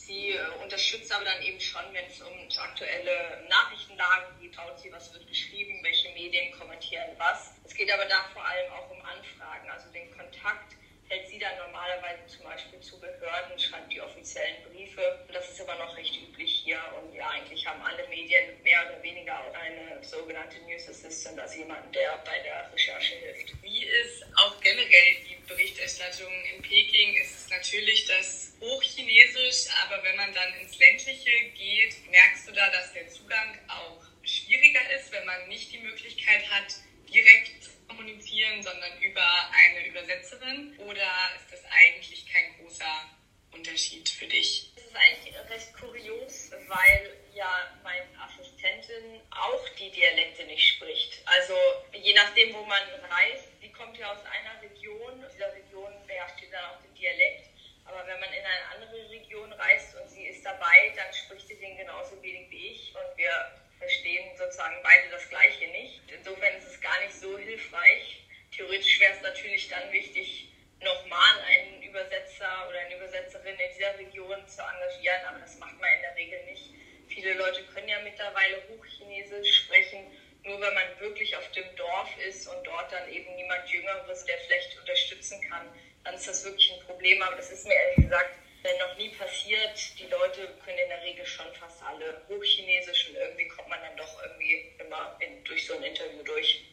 Sie 0.09 0.31
äh, 0.31 0.39
unterstützt 0.63 1.13
aber 1.13 1.23
dann 1.23 1.39
eben 1.43 1.61
schon, 1.61 1.83
wenn 1.93 2.05
es 2.07 2.19
um 2.19 2.33
aktuelle 2.57 3.45
Nachrichtenlagen 3.47 4.41
geht, 4.41 4.55
schaut 4.55 4.79
sie, 4.79 4.91
was 4.91 5.13
wird 5.13 5.27
geschrieben, 5.27 5.83
welche 5.83 6.09
Medien 6.13 6.51
kommentieren 6.57 7.11
was. 7.19 7.53
Es 7.63 7.75
geht 7.75 7.91
aber 7.93 8.05
da 8.05 8.23
vor 8.33 8.43
allem 8.43 8.71
auch 8.73 8.89
um 8.89 8.99
Anfragen, 9.05 9.69
also 9.69 9.87
den 9.91 10.09
Kontakt 10.17 10.73
hält 11.09 11.29
sie 11.29 11.37
dann 11.37 11.55
normalerweise 11.57 12.25
zum 12.25 12.43
Beispiel 12.43 12.79
zu 12.79 12.99
Behörden, 12.99 13.59
schreibt 13.59 13.91
die 13.91 14.01
offiziellen 14.01 14.63
Briefe. 14.63 15.27
Das 15.31 15.47
ist 15.47 15.59
immer 15.59 15.75
noch 15.75 15.95
recht 15.95 16.15
üblich 16.15 16.63
hier. 16.63 16.81
Und 16.97 17.13
ja, 17.13 17.29
eigentlich 17.29 17.65
haben 17.67 17.81
alle 17.83 18.07
Medien 18.07 18.61
mehr 18.63 18.81
oder 18.87 19.03
weniger 19.03 19.39
eine 19.53 20.03
sogenannte 20.03 20.57
News 20.65 20.89
Assistant, 20.89 21.39
also 21.39 21.55
jemanden, 21.57 21.91
der 21.91 22.17
bei 22.25 22.39
der 22.39 22.71
Recherche 22.73 23.13
hilft. 23.13 23.61
Wie 23.61 23.85
ist 23.85 24.23
auch 24.37 24.59
generell 24.59 25.15
die 25.27 25.37
Berichterstattung 25.47 26.33
in 26.55 26.63
Peking? 26.63 27.15
Ist 27.21 27.45
es 27.45 27.49
natürlich 27.49 28.05
das 28.05 28.48
Hochchinesisch, 28.59 29.67
aber 29.85 30.03
wenn 30.03 30.15
man 30.15 30.33
dann 30.33 30.53
ins 30.55 30.77
Ländliche 30.77 31.31
geht, 31.55 32.09
merkst 32.09 32.47
du 32.47 32.51
da, 32.51 32.69
dass 32.71 32.93
der 32.93 33.07
Zugang 33.07 33.57
auch 33.67 34.03
schwieriger 34.23 34.81
ist, 34.97 35.11
wenn 35.11 35.25
man 35.25 35.47
nicht 35.47 35.71
die 35.71 35.79
Möglichkeit 35.79 36.49
hat, 36.51 36.75
direkt 37.11 37.69
kommunizieren, 37.87 38.61
sondern 38.63 39.01
über 39.01 39.27
eine 39.51 39.87
Übersetzerin? 39.87 40.77
Oder 40.79 41.09
ist 41.35 41.51
das 41.51 41.61
eigentlich 41.71 42.25
kein 42.31 42.57
großer 42.59 43.09
Unterschied 43.51 44.07
für 44.07 44.27
dich? 44.27 44.71
Das 44.75 44.85
ist 44.85 44.95
eigentlich 44.95 45.35
recht 45.49 45.73
kurios, 45.73 46.51
weil 46.67 47.17
ja 47.33 47.79
meine 47.83 48.05
Assistentin 48.21 49.21
auch 49.31 49.69
die 49.77 49.91
Dialekte 49.91 50.45
nicht 50.45 50.67
spricht. 50.75 51.21
Also 51.25 51.55
je 51.93 52.13
nachdem, 52.13 52.53
wo 52.53 52.63
man 52.63 52.81
reist, 53.09 53.49
sie 53.61 53.71
kommt 53.71 53.97
ja 53.97 54.11
aus 54.11 54.23
einer 54.25 54.61
Region, 54.61 55.25
dieser 55.33 55.53
Region 55.53 55.91
beherrscht 56.07 56.39
sie 56.39 56.49
dann 56.51 56.65
auch 56.65 56.81
den 56.81 56.93
Dialekt. 56.95 57.49
Aber 57.85 58.05
wenn 58.05 58.19
man 58.19 58.29
in 58.29 58.45
eine 58.45 58.65
andere 58.75 59.09
Region 59.09 59.51
reist 59.53 59.95
und 59.95 60.07
sie 60.09 60.27
ist 60.27 60.45
dabei, 60.45 60.93
dann 60.95 61.11
spricht 61.11 61.47
sie 61.47 61.55
den 61.55 61.75
genauso 61.75 62.21
wenig 62.21 62.49
wie 62.51 62.67
ich 62.67 62.93
und 62.93 63.17
wir 63.17 63.51
verstehen 63.79 64.29
sozusagen 64.37 64.75
beide 64.83 65.09
das 65.09 65.27
Gleiche 65.29 65.67
nicht. 65.69 66.01
Insofern 66.07 66.55
ist 66.57 66.67
es 66.67 66.81
gar 66.81 66.99
nicht 67.01 67.15
so 67.15 67.37
hilfreich. 67.37 68.21
Theoretisch 68.51 68.99
wäre 68.99 69.13
es 69.13 69.21
natürlich 69.21 69.69
dann 69.69 69.91
wichtig, 69.91 70.49
nochmal 70.81 71.39
einen 71.47 71.81
Übersetzer 71.81 72.67
oder 72.67 72.79
eine 72.79 72.95
Übersetzerin 72.95 73.55
in 73.55 73.75
dieser 73.75 73.97
Region 73.97 74.47
zu 74.47 74.61
engagieren, 74.61 75.25
aber 75.27 75.39
das 75.39 75.57
macht 75.57 75.79
man 75.79 75.89
in 75.95 76.01
der 76.01 76.15
Regel 76.15 76.45
nicht. 76.45 76.69
Viele 77.07 77.33
Leute 77.33 77.63
können 77.73 77.89
ja 77.89 77.99
mittlerweile 78.01 78.61
Hochchinesisch 78.69 79.63
sprechen. 79.63 80.05
Nur 80.43 80.61
wenn 80.61 80.73
man 80.73 80.99
wirklich 80.99 81.35
auf 81.35 81.51
dem 81.51 81.75
Dorf 81.75 82.09
ist 82.25 82.47
und 82.47 82.63
dort 82.65 82.91
dann 82.91 83.09
eben 83.09 83.35
niemand 83.35 83.67
Jüngeres, 83.69 84.23
der 84.25 84.37
vielleicht 84.39 84.77
unterstützen 84.79 85.41
kann, 85.49 85.67
dann 86.05 86.15
ist 86.15 86.27
das 86.27 86.45
wirklich 86.45 86.71
ein 86.71 86.85
Problem. 86.85 87.21
Aber 87.21 87.35
das 87.35 87.51
ist 87.51 87.67
mir 87.67 87.73
ehrlich 87.73 88.05
gesagt 88.05 88.35
noch 88.79 88.97
nie 88.97 89.09
passiert. 89.09 89.99
Die 89.99 90.07
Leute 90.07 90.47
können 90.63 90.77
in 90.77 90.89
der 90.89 91.01
Regel 91.03 91.25
schon 91.25 91.45
fast 91.53 91.81
alle 91.83 92.21
Hochchinesisch 92.27 93.09
und 93.09 93.15
irgendwie 93.15 93.47
kommt 93.47 93.69
man 93.69 93.79
dann 93.81 93.95
doch 93.97 94.23
irgendwie 94.23 94.65
immer 94.79 95.17
in, 95.19 95.43
durch 95.43 95.65
so 95.65 95.75
ein 95.75 95.83
Interview 95.83 96.23
durch. 96.23 96.65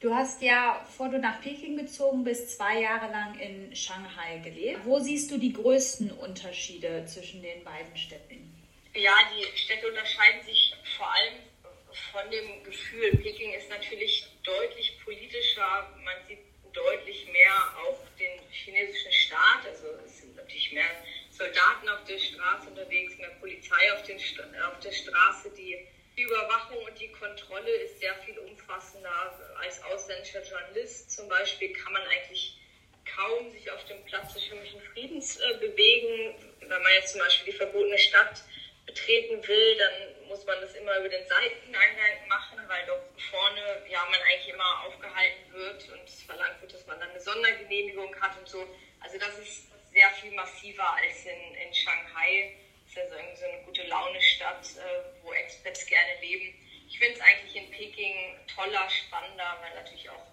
Du 0.00 0.14
hast 0.14 0.40
ja, 0.42 0.84
bevor 0.86 1.08
du 1.08 1.18
nach 1.18 1.40
Peking 1.42 1.76
gezogen 1.76 2.17
bist, 2.28 2.56
zwei 2.56 2.80
Jahre 2.80 3.10
lang 3.10 3.38
in 3.40 3.74
Shanghai 3.74 4.38
gelebt. 4.44 4.80
Wo 4.84 4.98
siehst 5.00 5.30
du 5.30 5.38
die 5.38 5.52
größten 5.52 6.10
Unterschiede 6.12 7.04
zwischen 7.06 7.42
den 7.42 7.64
beiden 7.64 7.96
Städten? 7.96 8.54
Ja, 8.94 9.14
die 9.32 9.56
Städte 9.56 9.88
unterscheiden 9.88 10.42
sich 10.44 10.74
vor 10.96 11.10
allem 11.10 11.34
von 12.12 12.30
dem 12.30 12.62
Gefühl. 12.64 13.16
Peking 13.16 13.54
ist 13.54 13.70
natürlich 13.70 14.26
deutlich 14.42 14.98
politischer. 15.04 15.88
Man 16.04 16.16
sieht 16.26 16.38
deutlich 16.72 17.26
mehr 17.32 17.54
auf 17.86 17.96
den 18.18 18.40
chinesischen 18.50 19.12
Staat. 19.12 19.66
Also 19.66 19.86
es 20.04 20.20
sind 20.20 20.36
natürlich 20.36 20.72
mehr 20.72 20.90
Soldaten 21.30 21.88
auf 21.88 22.04
der 22.04 22.18
Straße 22.18 22.68
unterwegs, 22.68 23.16
mehr 23.16 23.30
Polizei 23.40 23.92
auf, 23.94 24.02
den, 24.02 24.16
auf 24.16 24.78
der 24.80 24.92
Straße. 24.92 25.50
Die, 25.56 25.78
die 26.16 26.22
Überwachung 26.22 26.78
und 26.84 27.00
die 27.00 27.08
Kontrolle 27.12 27.70
ist 27.70 28.00
sehr 28.00 28.14
viel 28.16 28.38
umfassender. 28.38 29.38
Als 29.62 29.82
ausländischer 29.84 30.42
Journalist 30.42 31.10
zum 31.10 31.28
Beispiel 31.28 31.72
wenn 36.78 36.84
man 36.84 36.92
jetzt 36.92 37.10
zum 37.10 37.20
Beispiel 37.20 37.52
die 37.52 37.58
verbotene 37.58 37.98
Stadt 37.98 38.40
betreten 38.86 39.44
will, 39.46 39.76
dann 39.78 40.28
muss 40.28 40.46
man 40.46 40.60
das 40.60 40.74
immer 40.74 40.96
über 40.98 41.08
den 41.08 41.26
Seiteneingang 41.26 42.28
machen, 42.28 42.58
weil 42.68 42.86
dort 42.86 43.02
vorne 43.20 43.82
ja 43.90 44.04
man 44.04 44.20
eigentlich 44.20 44.54
immer 44.54 44.84
aufgehalten 44.86 45.52
wird 45.52 45.88
und 45.90 46.04
es 46.04 46.22
verlangt 46.22 46.60
wird, 46.60 46.72
dass 46.72 46.86
man 46.86 47.00
dann 47.00 47.10
eine 47.10 47.20
Sondergenehmigung 47.20 48.14
hat 48.20 48.38
und 48.38 48.48
so. 48.48 48.64
Also 49.00 49.18
das 49.18 49.36
ist 49.38 49.66
sehr 49.92 50.08
viel 50.20 50.30
massiver 50.32 50.94
als 50.94 51.26
in, 51.26 51.54
in 51.66 51.74
Shanghai. 51.74 52.54
Das 52.84 53.04
ist 53.04 53.12
also 53.12 53.40
so 53.40 53.44
eine 53.46 53.62
gute 53.64 53.82
Laune-Stadt, 53.82 54.64
äh, 54.76 55.24
wo 55.24 55.32
Experts 55.32 55.84
gerne 55.84 56.20
leben. 56.20 56.54
Ich 56.88 56.96
finde 56.96 57.14
es 57.14 57.20
eigentlich 57.20 57.56
in 57.56 57.70
Peking 57.72 58.38
toller, 58.54 58.88
spannender, 58.88 59.58
weil 59.62 59.74
natürlich 59.74 60.08
auch 60.10 60.26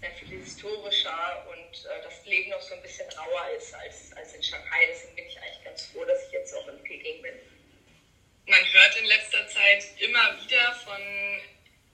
sehr 0.00 0.12
viel 0.12 0.38
historischer 0.42 1.46
und 1.50 1.84
äh, 1.84 2.02
das 2.02 2.24
Leben 2.24 2.50
noch 2.50 2.60
so 2.60 2.74
ein 2.74 2.82
bisschen 2.82 3.08
rauer 3.10 3.50
ist 3.56 3.74
als, 3.74 4.12
als 4.16 4.34
in 4.34 4.42
Shanghai. 4.42 4.86
Deswegen 4.88 5.16
bin 5.16 5.26
ich 5.26 5.38
eigentlich 5.40 5.64
ganz 5.64 5.86
froh, 5.86 6.04
dass 6.04 6.26
ich 6.26 6.32
jetzt 6.32 6.54
auch 6.54 6.68
in 6.68 6.82
Peking 6.82 7.22
bin. 7.22 7.34
Man 8.46 8.72
hört 8.72 8.96
in 8.96 9.06
letzter 9.06 9.46
Zeit 9.48 9.84
immer 9.98 10.38
wieder 10.42 10.74
von 10.84 11.02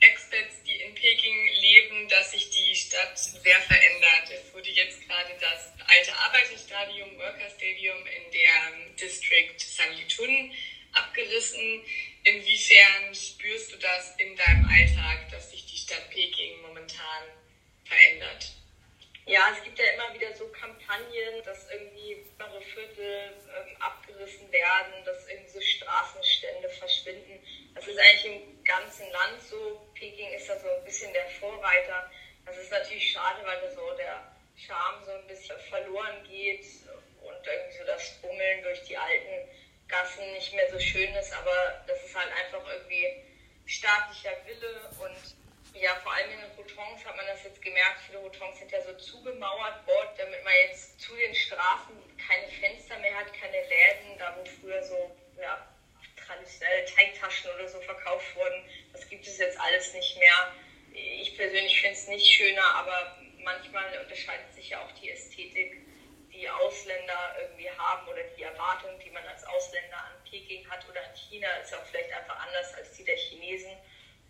Expats, 0.01 0.63
die 0.67 0.77
in 0.83 0.95
Peking 0.95 1.49
leben, 1.61 2.09
dass 2.09 2.31
sich 2.33 2.51
die 2.51 2.75
Stadt 2.77 3.19
sehr 3.19 3.61
verändert. 3.61 4.31
Es 4.31 4.53
wurde 4.53 4.71
jetzt 4.71 5.01
gerade 5.07 5.31
das 5.41 5.73
alte 5.89 6.15
Arbeiterstadium, 6.15 7.19
Worker 7.19 7.51
Stadium 7.57 7.99
in 8.07 8.31
der 8.33 8.97
District 9.01 9.59
Sanlitun 9.59 10.53
abgerissen. 10.93 11.83
Inwiefern 12.25 13.15
spürst 13.15 13.73
du 13.73 13.77
das 13.79 14.15
in 14.19 14.37
deinem 14.37 14.67
Alltag, 14.67 15.31
dass 15.31 15.51
sich 15.51 15.67
die 15.67 15.77
Stadt 15.77 16.11
Peking 16.11 16.61
momentan 16.63 17.25
verändert? 17.85 18.55
Ja, 19.27 19.49
es 19.57 19.65
gibt 19.65 19.79
ja 19.79 19.87
immer 19.95 20.13
wieder 20.13 20.35
so 20.35 20.47
Kampagnen, 20.49 21.43
dass 21.45 21.71
irgendwie 21.71 22.27
mehrere 22.37 22.61
Viertel 22.61 23.33
ähm, 23.57 23.77
abgerissen 23.81 24.53
werden, 24.53 25.05
dass 25.05 25.27
irgendwie 25.29 25.51
so 25.51 25.61
Straßenstände 25.63 26.69
verschwinden. 26.69 27.41
Das 27.75 27.87
ist 27.87 27.99
eigentlich 27.99 28.25
im 28.27 28.65
ganzen 28.65 29.11
Land 29.11 29.43
so. 29.43 29.81
Peking 29.95 30.31
ist 30.33 30.49
da 30.49 30.59
so 30.59 30.69
ein 30.69 30.85
bisschen 30.85 31.13
der 31.15 31.27
Vorreiter. 31.41 32.11
Das 32.45 32.59
ist 32.59 32.71
natürlich 32.71 33.13
schade, 33.13 33.41
weil 33.47 33.61
da 33.63 33.71
so 33.71 33.97
der 33.97 34.37
Charme 34.57 35.05
so 35.05 35.13
ein 35.13 35.27
bisschen 35.27 35.59
verloren 35.71 36.23
geht 36.29 36.67
und 37.23 37.47
irgendwie 37.47 37.79
so 37.79 37.85
das 37.85 38.21
Bummeln 38.21 38.63
durch 38.63 38.83
die 38.85 38.97
alten 38.97 39.49
Gassen 39.89 40.33
nicht 40.33 40.53
mehr 40.53 40.71
so 40.71 40.79
schön 40.79 41.15
ist. 41.15 41.33
Aber 41.33 41.83
das 41.87 42.05
ist 42.05 42.15
halt 42.15 42.31
einfach 42.31 42.71
irgendwie 42.71 43.25
staatlicher 43.65 44.37
Wille 44.45 44.91
und 45.01 45.44
ja, 45.75 45.95
vor 45.97 46.13
allem 46.13 46.31
in 46.31 46.41
den 46.41 46.57
Hotels 46.57 47.05
hat 47.05 47.17
man 47.17 47.27
das 47.27 47.43
jetzt 47.43 47.61
gemerkt. 47.61 48.01
Viele 48.07 48.21
Hotels 48.23 48.59
sind 48.59 48.71
ja 48.71 48.81
so 48.81 48.93
zugemauert 48.95 49.87
worden, 49.87 50.11
damit 50.17 50.43
man 50.45 50.53
jetzt 50.69 51.01
zu 51.01 51.15
den 51.17 51.35
Straßen 51.35 51.95
keine 52.17 52.49
Fenster 52.49 52.97
mehr 52.99 53.15
hat, 53.15 53.33
keine 53.33 53.61
Läden, 53.61 54.19
da 54.19 54.37
wo 54.37 54.45
früher 54.45 54.83
so 54.83 55.11
ja, 55.41 55.67
traditionelle 56.17 56.85
Teigtaschen 56.85 57.51
oder 57.51 57.69
so 57.69 57.81
verkauft 57.81 58.35
wurden. 58.37 58.65
Das 58.93 59.09
gibt 59.09 59.27
es 59.27 59.39
jetzt 59.39 59.59
alles 59.59 59.93
nicht 59.93 60.17
mehr. 60.19 60.55
Ich 60.93 61.37
persönlich 61.37 61.81
finde 61.81 61.99
es 61.99 62.07
nicht 62.07 62.27
schöner, 62.27 62.75
aber 62.77 63.19
manchmal 63.39 63.99
unterscheidet 63.99 64.55
sich 64.55 64.71
ja 64.71 64.81
auch 64.81 64.93
die 64.93 65.11
Ästhetik, 65.11 65.83
die 66.33 66.49
Ausländer 66.49 67.37
irgendwie 67.41 67.71
haben 67.71 68.09
oder 68.09 68.23
die 68.37 68.43
Erwartungen, 68.43 68.99
die 69.01 69.11
man 69.11 69.27
als 69.27 69.45
Ausländer 69.45 69.97
an 69.97 70.25
Peking 70.31 70.69
hat 70.71 70.89
oder 70.89 71.01
an 71.01 71.15
China, 71.17 71.49
ist 71.63 71.75
auch 71.75 71.85
vielleicht 71.87 72.13
einfach 72.13 72.39
anders 72.47 72.75
als 72.75 72.93
die 72.93 73.05
der 73.05 73.17
Chinesen. 73.17 73.77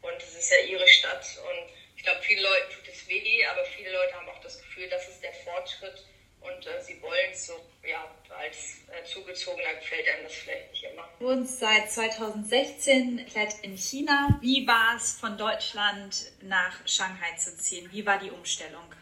Und 0.05 0.23
es 0.23 0.35
ist 0.37 0.51
ja 0.51 0.59
ihre 0.69 0.87
Stadt. 0.87 1.27
Und 1.39 1.73
ich 1.97 2.03
glaube, 2.03 2.21
viele 2.23 2.43
Leute 2.43 2.75
tut 2.77 2.89
es 2.89 3.09
weh, 3.09 3.45
aber 3.47 3.65
viele 3.65 3.91
Leute 3.91 4.15
haben 4.15 4.29
auch 4.29 4.41
das 4.43 4.59
Gefühl, 4.59 4.89
das 4.89 5.09
ist 5.09 5.23
der 5.23 5.33
Fortschritt. 5.33 6.05
Und 6.41 6.67
äh, 6.67 6.83
sie 6.83 7.01
wollen 7.01 7.31
es 7.33 7.47
so, 7.47 7.55
ja, 7.83 8.05
als 8.29 8.81
äh, 8.93 9.03
Zugezogener 9.05 9.75
gefällt 9.75 10.07
einem 10.09 10.25
das 10.25 10.35
vielleicht 10.35 10.71
nicht 10.73 10.85
immer. 10.85 11.09
Du 11.19 11.25
wohnst 11.27 11.59
seit 11.59 11.91
2016 11.91 13.27
in 13.63 13.79
China. 13.79 14.39
Wie 14.43 14.67
war 14.67 14.95
es 14.97 15.19
von 15.19 15.39
Deutschland 15.39 16.33
nach 16.43 16.87
Shanghai 16.87 17.35
zu 17.39 17.57
ziehen? 17.57 17.89
Wie 17.91 18.05
war 18.05 18.19
die 18.19 18.31
Umstellung? 18.31 18.93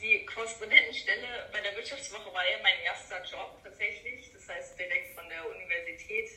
Die 0.00 0.26
Korrespondentenstelle 0.26 1.48
bei 1.52 1.60
der 1.60 1.76
Wirtschaftswoche 1.76 2.32
war 2.34 2.44
ja 2.44 2.58
mein 2.62 2.80
erster 2.84 3.22
Job 3.22 3.56
tatsächlich. 3.62 4.30
Das 4.34 4.48
heißt, 4.48 4.76
direkt 4.76 5.14
von 5.14 5.28
der 5.28 5.48
Universität 5.48 6.28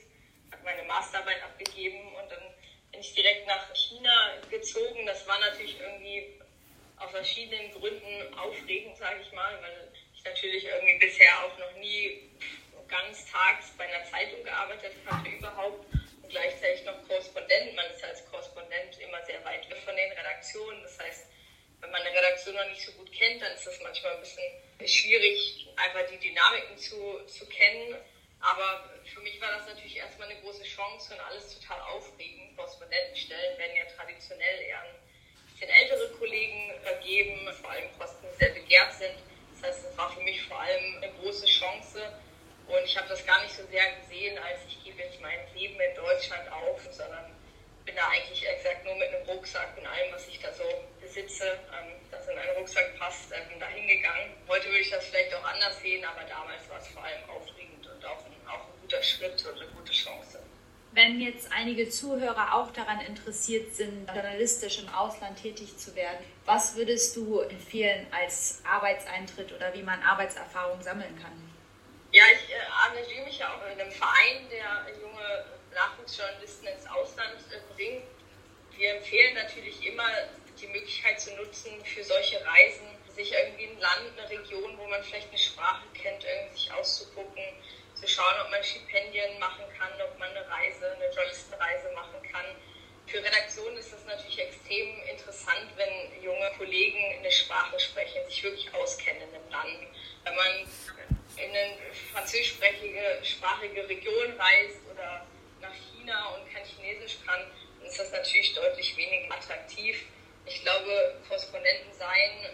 habe 0.52 0.64
meine 0.64 0.84
Masterarbeit 0.84 1.42
abgegeben 1.42 2.14
und 2.14 2.32
dann 2.32 2.44
bin 2.92 3.02
ich 3.02 3.14
direkt 3.14 3.48
nach 3.48 3.74
China 3.74 4.38
gezogen. 4.50 5.06
Das 5.06 5.26
war 5.28 5.40
natürlich 5.40 5.80
irgendwie 5.80 6.40
aus 6.98 7.12
verschiedenen 7.12 7.72
Gründen 7.72 8.34
aufregend, 8.38 8.98
sage 8.98 9.22
ich 9.22 9.32
mal, 9.34 9.60
weil 9.62 9.92
ich 10.14 10.24
natürlich 10.24 10.66
irgendwie 10.66 11.00
bisher 11.00 11.44
auch 11.44 11.58
noch 11.58 11.74
nie 11.80 12.30
ganz 12.88 13.26
tags 13.32 13.72
bei 13.78 13.86
einer 13.86 14.04
Zeitung 14.06 14.44
gearbeitet 14.44 14.94
hatte 15.06 15.30
überhaupt 15.30 15.86
und 16.22 16.30
gleichzeitig 16.30 16.84
noch 16.86 17.08
Korrespondent. 17.08 17.74
Man 17.76 17.86
ist 17.90 18.04
als 18.04 18.30
Korrespondent 18.30 19.00
immer 19.00 19.26
sehr 19.26 19.44
weit 19.46 19.68
weg 19.70 19.78
von 19.86 19.96
den 19.96 20.12
Redaktionen. 20.12 20.84
Das 20.84 21.00
heißt, 21.00 21.26
wenn 21.80 21.92
man 21.92 22.02
eine 22.02 22.16
Redaktion 22.16 22.56
noch 22.56 22.68
nicht 22.68 22.82
so 22.82 22.92
gut 22.92 23.12
kennt, 23.12 23.42
dann 23.42 23.54
ist 23.54 23.66
das 23.66 23.80
manchmal 23.82 24.14
ein 24.14 24.20
bisschen 24.20 24.44
schwierig, 24.86 25.68
einfach 25.78 26.06
die 26.12 26.20
Dynamiken 26.20 26.78
zu, 26.78 27.26
zu 27.26 27.48
kennen. 27.48 27.96
Aber 28.42 28.90
für 29.14 29.22
mich 29.22 29.40
war 29.42 29.52
das 29.58 29.68
natürlich 29.68 29.98
erstmal 29.98 30.30
eine 30.30 30.40
große 30.40 30.64
Chance 30.64 31.14
und 31.14 31.20
alles 31.20 31.60
total 31.60 31.80
aufregend. 31.82 32.56
Korrespondentenstellen 32.56 33.58
werden 33.58 33.76
ja 33.76 33.86
traditionell 33.96 34.62
eher 34.62 34.82
ein 34.82 34.96
bisschen 35.52 35.70
ältere 35.70 36.10
Kollegen 36.18 36.74
vergeben, 36.82 37.54
vor 37.62 37.72
allem 37.72 37.92
Posten, 37.98 38.26
die 38.32 38.38
sehr 38.38 38.54
begehrt 38.54 38.94
sind. 38.94 39.16
Das 39.54 39.70
heißt, 39.70 39.86
es 39.92 39.98
war 39.98 40.12
für 40.12 40.22
mich 40.22 40.42
vor 40.44 40.60
allem 40.60 40.98
eine 40.98 41.12
große 41.20 41.46
Chance. 41.46 42.02
Und 42.68 42.84
ich 42.86 42.98
habe 42.98 43.10
das 43.10 43.26
gar 43.26 43.42
nicht 43.42 43.54
so 43.54 43.66
sehr 43.68 43.92
gesehen, 44.00 44.38
als 44.38 44.60
ich 44.68 44.84
gebe 44.84 45.02
jetzt 45.02 45.20
mein 45.20 45.40
Leben 45.54 45.80
in 45.80 45.96
Deutschland 45.96 46.50
auf, 46.52 46.82
sondern 46.92 47.36
bin 47.84 47.96
da 47.96 48.08
eigentlich 48.08 48.48
exakt 48.48 48.86
nur 48.86 48.96
mit 48.96 49.10
einem 49.10 49.26
Rucksack 49.28 49.76
und 49.78 49.86
allem, 49.86 50.14
was 50.14 50.28
ich 50.28 50.40
da 50.40 50.54
so 50.54 50.64
besitze, 51.02 51.60
ähm, 51.74 51.92
das 52.12 52.28
in 52.28 52.38
einen 52.38 52.58
Rucksack 52.58 52.98
passt, 52.98 53.32
äh, 53.32 53.42
bin 53.50 53.60
da 53.60 53.68
hingegangen. 53.68 54.34
Heute 54.48 54.68
würde 54.68 54.80
ich 54.80 54.90
das 54.90 55.06
vielleicht 55.06 55.34
auch 55.34 55.44
anders 55.44 55.82
sehen, 55.82 56.06
aber 56.06 56.24
damals 56.24 56.70
war 56.70 56.78
es 56.78 56.88
vor 56.90 57.04
allem 57.04 57.30
aufregend 57.30 57.86
und 57.88 58.06
auch 58.06 58.24
ein 58.26 58.31
guter 58.92 59.04
Schritt 59.04 59.46
und 59.46 59.62
eine 59.62 59.70
gute 59.72 59.94
Chance. 59.94 60.40
Wenn 60.94 61.22
jetzt 61.22 61.50
einige 61.54 61.90
Zuhörer 61.90 62.54
auch 62.54 62.72
daran 62.74 63.00
interessiert 63.02 63.74
sind, 63.74 64.10
journalistisch 64.14 64.80
im 64.80 64.90
Ausland 64.90 65.42
tätig 65.42 65.78
zu 65.78 65.96
werden, 65.96 66.26
was 66.46 66.76
würdest 66.76 67.16
du 67.16 67.40
empfehlen 67.40 68.06
als 68.12 68.62
Arbeitseintritt 68.70 69.54
oder 69.54 69.74
wie 69.74 69.84
man 69.84 70.02
Arbeitserfahrung 70.04 70.82
sammeln 70.82 71.18
kann? 71.22 71.32
Ja, 72.12 72.24
ich 72.34 72.54
äh, 72.54 72.90
engagiere 72.90 73.24
mich 73.24 73.40
ja 73.40 73.54
auch 73.54 73.66
in 73.74 73.80
einem 73.80 73.92
Verein, 73.92 74.50
der 74.50 74.94
junge 75.00 75.46
Nachwuchsjournalisten 75.74 76.68
ins 76.68 76.86
Ausland 76.88 77.38
äh, 77.52 77.74
bringt. 77.74 78.04
Wir 78.76 78.96
empfehlen 78.96 79.36
natürlich 79.36 79.88
immer, 79.88 80.10
die 80.60 80.68
Möglichkeit 80.68 81.22
zu 81.22 81.34
nutzen, 81.38 81.72
für 81.86 82.04
solche 82.04 82.46
Reisen 82.46 82.88
sich 83.16 83.32
irgendwie 83.32 83.68
ein 83.68 83.80
Land, 83.80 84.12
eine 84.18 84.30
Region, 84.30 84.78
wo 84.78 84.88
man 84.88 85.02
vielleicht 85.04 85.30
eine 85.30 85.38
Sprache 85.38 85.84
kennt, 85.94 86.26
irgendwie 86.26 86.58
sich 86.58 86.74
auszugucken 86.74 87.44
zu 88.02 88.08
schauen, 88.08 88.34
ob 88.44 88.50
man 88.50 88.64
Stipendien 88.64 89.38
machen 89.40 89.64
kann, 89.78 89.92
ob 90.02 90.18
man 90.18 90.30
eine 90.30 90.48
Reise, 90.50 90.92
eine 90.96 91.06
Journalistenreise 91.14 91.92
machen 91.94 92.20
kann. 92.32 92.46
Für 93.06 93.24
Redaktionen 93.24 93.78
ist 93.78 93.94
das 93.94 94.04
natürlich 94.06 94.40
extrem 94.40 95.04
interessant, 95.04 95.70
wenn 95.76 96.24
junge 96.24 96.50
Kollegen 96.58 97.20
eine 97.20 97.32
Sprache 97.32 97.80
sprechen, 97.80 98.26
sich 98.28 98.44
wirklich 98.44 98.74
auskennen 98.74 99.30
einem 99.30 99.50
Land. 99.52 99.88
Wenn 100.24 100.36
man 100.36 100.48
in 101.38 101.50
eine 101.52 101.78
französischsprachige 102.12 103.20
sprachige 103.24 103.88
Region 103.88 104.34
reist 104.40 104.80
oder 104.92 105.26
nach 105.62 105.74
China 105.74 106.30
und 106.30 106.52
kein 106.52 106.66
Chinesisch 106.66 107.18
kann, 107.26 107.42
dann 107.80 107.88
ist 107.88 108.00
das 108.00 108.12
natürlich 108.12 108.54
deutlich 108.56 108.98
weniger 108.98 109.36
attraktiv. 109.36 110.06
Ich 110.46 110.62
glaube, 110.64 111.22
Korrespondenten 111.28 111.94
sein 111.94 112.50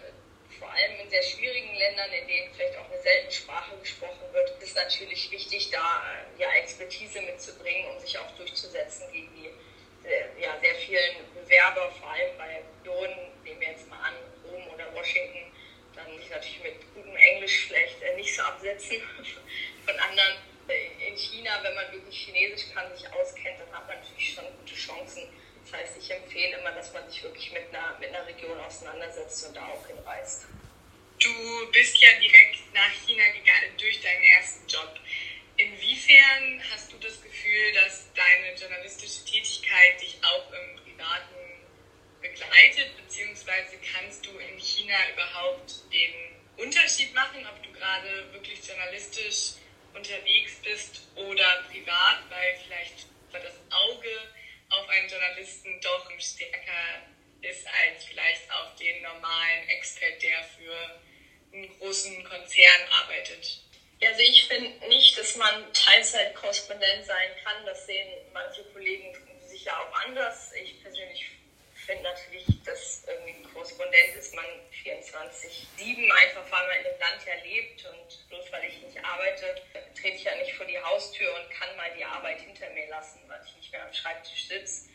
vor 0.60 0.70
allem 0.72 1.00
in 1.00 1.10
sehr 1.10 1.24
schwierigen 1.24 1.74
Ländern, 1.76 2.12
in 2.12 2.28
denen 2.28 2.54
vielleicht 2.54 2.78
auch 2.78 2.90
eine 2.90 3.02
seltene 3.02 3.32
Sprache 3.32 3.78
gesprochen 3.78 4.34
wird, 4.34 4.62
ist 4.62 4.76
natürlich 4.76 5.32
wichtig, 5.32 5.70
da 5.72 6.04
äh, 6.38 6.42
ja, 6.42 6.52
Expertise 6.54 7.22
mitzubringen, 7.22 7.92
um 7.92 8.00
sich 8.00 8.18
auch 8.18 8.32
durchzusetzen 8.38 9.12
gegen 9.12 9.30
die 9.36 9.50
ja, 10.40 10.58
sehr 10.62 10.76
vielen 10.76 11.16
Bewerber, 11.34 11.92
vor 12.00 12.12
allem 12.12 12.38
bei 12.38 12.62
Regionen, 12.80 13.32
nehmen 13.44 13.60
wir 13.60 13.70
jetzt 13.70 13.90
mal 13.90 14.00
an, 14.00 14.14
Rom 14.46 14.74
oder 14.74 14.94
Washington, 14.94 15.52
dann 15.96 16.06
sich 16.18 16.30
natürlich 16.30 16.64
mit 16.64 16.94
gutem 16.94 17.16
Englisch 17.16 17.68
vielleicht 17.68 18.02
äh, 18.02 18.16
nicht 18.16 18.34
so 18.36 18.42
absetzen 18.44 19.02
von 19.86 20.00
anderen. 20.00 20.38
Äh, 20.68 21.10
in 21.10 21.18
China, 21.18 21.60
wenn 21.64 21.74
man 21.76 21.92
wirklich 21.92 22.26
Chinesisch 22.26 22.74
kann, 22.74 22.96
sich 22.96 23.08
auskennt, 23.12 23.60
dann 23.60 23.72
hat 23.74 23.88
man 23.88 23.98
natürlich 23.98 24.34
schon 24.34 24.46
gute 24.60 24.76
Chancen. 24.76 25.24
Das 25.70 25.82
heißt, 25.82 25.98
ich 25.98 26.12
empfehle 26.12 26.60
immer, 26.60 26.72
dass 26.72 26.94
man 26.94 27.10
sich 27.10 27.22
wirklich 27.24 27.52
mit 27.52 27.68
einer, 27.70 27.98
mit 28.00 28.10
einer 28.10 28.26
Region 28.26 28.58
auseinandersetzt 28.60 29.48
und 29.48 29.58
da 29.58 29.68
auch 29.68 29.86
hinreist. 29.86 30.46
Du 31.20 31.72
bist 31.72 31.98
ja 31.98 32.10
direkt 32.22 32.74
nach 32.74 32.92
China 33.06 33.24
gegangen 33.30 33.76
durch 33.78 34.00
deinen 34.00 34.24
ersten 34.24 34.66
Job. 34.68 34.98
Inwiefern 35.58 36.62
hast 36.72 36.94
du 36.94 36.98
das 37.00 37.22
Gefühl, 37.22 37.74
dass 37.74 38.08
deine 38.14 38.56
journalistische 38.56 39.26
Tätigkeit 39.26 40.00
dich 40.00 40.18
auch 40.24 40.54
im 40.54 40.84
Privaten 40.84 41.36
begleitet, 42.22 42.96
beziehungsweise 42.96 43.78
kannst 43.94 44.26
du 44.26 44.38
in 44.38 44.58
China 44.60 44.96
überhaupt 45.14 45.74
den 45.92 46.66
Unterschied 46.66 47.14
machen, 47.14 47.46
ob 47.46 47.62
du 47.64 47.72
gerade 47.74 48.32
wirklich 48.32 48.66
journalistisch 48.66 49.54
unterwegs 49.94 50.62
bist 50.64 51.08
oder 51.16 51.66
privat, 51.70 52.30
weil 52.30 52.58
vielleicht 52.64 53.08
das 53.34 53.54
Auge 53.70 54.10
auf 54.70 54.90
einen 54.90 55.10
Journalisten 55.10 55.80
doch 55.82 56.10
stärker 56.20 57.04
ist 57.42 57.68
als 57.68 58.06
vielleicht 58.06 58.52
auf 58.52 58.76
den 58.76 59.02
normalen 59.02 59.70
Expert, 59.70 60.22
der 60.22 60.44
für 60.44 61.02
einen 61.54 61.80
großen 61.80 62.24
Konzern 62.24 62.82
arbeitet. 62.92 63.62
Also 64.04 64.22
ich 64.22 64.48
finde 64.48 64.88
nicht, 64.88 65.18
dass 65.18 65.36
man 65.36 65.74
Teilzeitkorrespondent 65.74 67.06
sein 67.06 67.32
kann. 67.44 67.66
Das 67.66 67.86
sehen 67.86 68.08
manche 68.34 68.64
Kollegen 68.66 69.16
sicher 69.48 69.74
auch 69.80 69.94
anders. 70.06 70.52
Ich 70.54 70.82
persönlich 70.84 71.26
finde 71.74 72.04
natürlich, 72.04 72.46
dass 72.64 74.34
man 74.34 74.46
24-7 74.84 76.12
einfach, 76.12 76.52
weil 76.52 76.68
man 76.68 76.78
in 76.78 76.84
dem 76.84 77.00
Land 77.00 77.26
ja 77.26 77.34
lebt 77.44 77.86
und 77.86 78.30
bloß 78.30 78.52
weil 78.52 78.66
ich 78.66 78.82
nicht 78.82 79.04
arbeite, 79.04 79.62
trete 80.00 80.16
ich 80.16 80.24
ja 80.24 80.36
nicht 80.36 80.56
Haustür 80.88 81.34
und 81.36 81.50
kann 81.52 81.76
mal 81.76 81.92
die 81.98 82.04
Arbeit 82.04 82.42
hinter 82.42 82.70
mir 82.72 82.88
lassen, 82.88 83.22
weil 83.28 83.42
ich 83.46 83.56
nicht 83.56 83.72
mehr 83.72 83.86
am 83.86 83.94
Schreibtisch 83.94 84.48
sitze. 84.48 84.90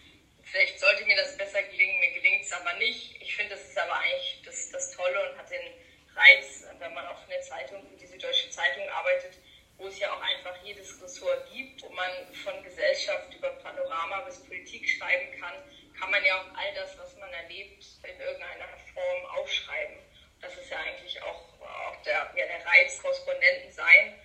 Vielleicht 0.45 0.81
sollte 0.81 1.05
mir 1.05 1.17
das 1.17 1.37
besser 1.37 1.63
gelingen, 1.63 2.01
mir 2.01 2.13
gelingt 2.13 2.45
es 2.45 2.53
aber 2.53 2.75
nicht. 2.75 3.21
Ich 3.21 3.37
finde, 3.37 3.55
das 3.55 3.69
ist 3.69 3.79
aber 3.79 3.97
eigentlich 3.99 4.43
das, 4.45 4.71
das 4.71 4.93
Tolle 4.93 5.31
und 5.31 5.39
hat 5.39 5.51
den 5.51 5.73
Reiz, 6.15 6.65
wenn 6.79 6.95
man 6.95 7.07
auch 7.07 7.23
in 7.25 7.31
der 7.31 7.41
Zeitung, 7.43 7.87
für 7.89 7.97
diese 7.97 8.19
deutsche 8.19 8.51
Zeitung 8.51 8.89
arbeitet, 8.89 9.35
wo 9.79 9.87
es 9.87 9.99
ja 9.99 10.13
auch 10.13 10.21
einfach 10.21 10.57
jedes 10.63 11.01
Ressort 11.03 11.51
gibt, 11.53 11.83
wo 11.83 11.89
man 11.91 12.11
von 12.45 12.63
Gesellschaft 12.63 13.35
über 13.35 13.51
Panorama 13.51 14.21
bis 14.21 14.43
Politik 14.45 14.89
schreiben 14.89 15.41
kann, 15.41 15.55
kann 15.99 16.11
man 16.11 16.25
ja 16.25 16.41
auch 16.41 16.57
all 16.57 16.75
das, 16.75 16.99
was 16.99 17.17
man 17.17 17.33
erlebt, 17.33 17.85
in 18.03 18.21
irgendeiner 18.21 18.69
Form 18.93 19.27
aufschreiben. 19.39 19.97
Das 20.41 20.57
ist 20.57 20.71
ja 20.71 20.79
eigentlich 20.79 21.23
auch, 21.23 21.61
auch 21.61 22.03
der, 22.03 22.33
ja, 22.37 22.47
der 22.47 22.67
Reiz, 22.67 23.01
Korrespondenten 23.01 23.73
sein. 23.73 24.21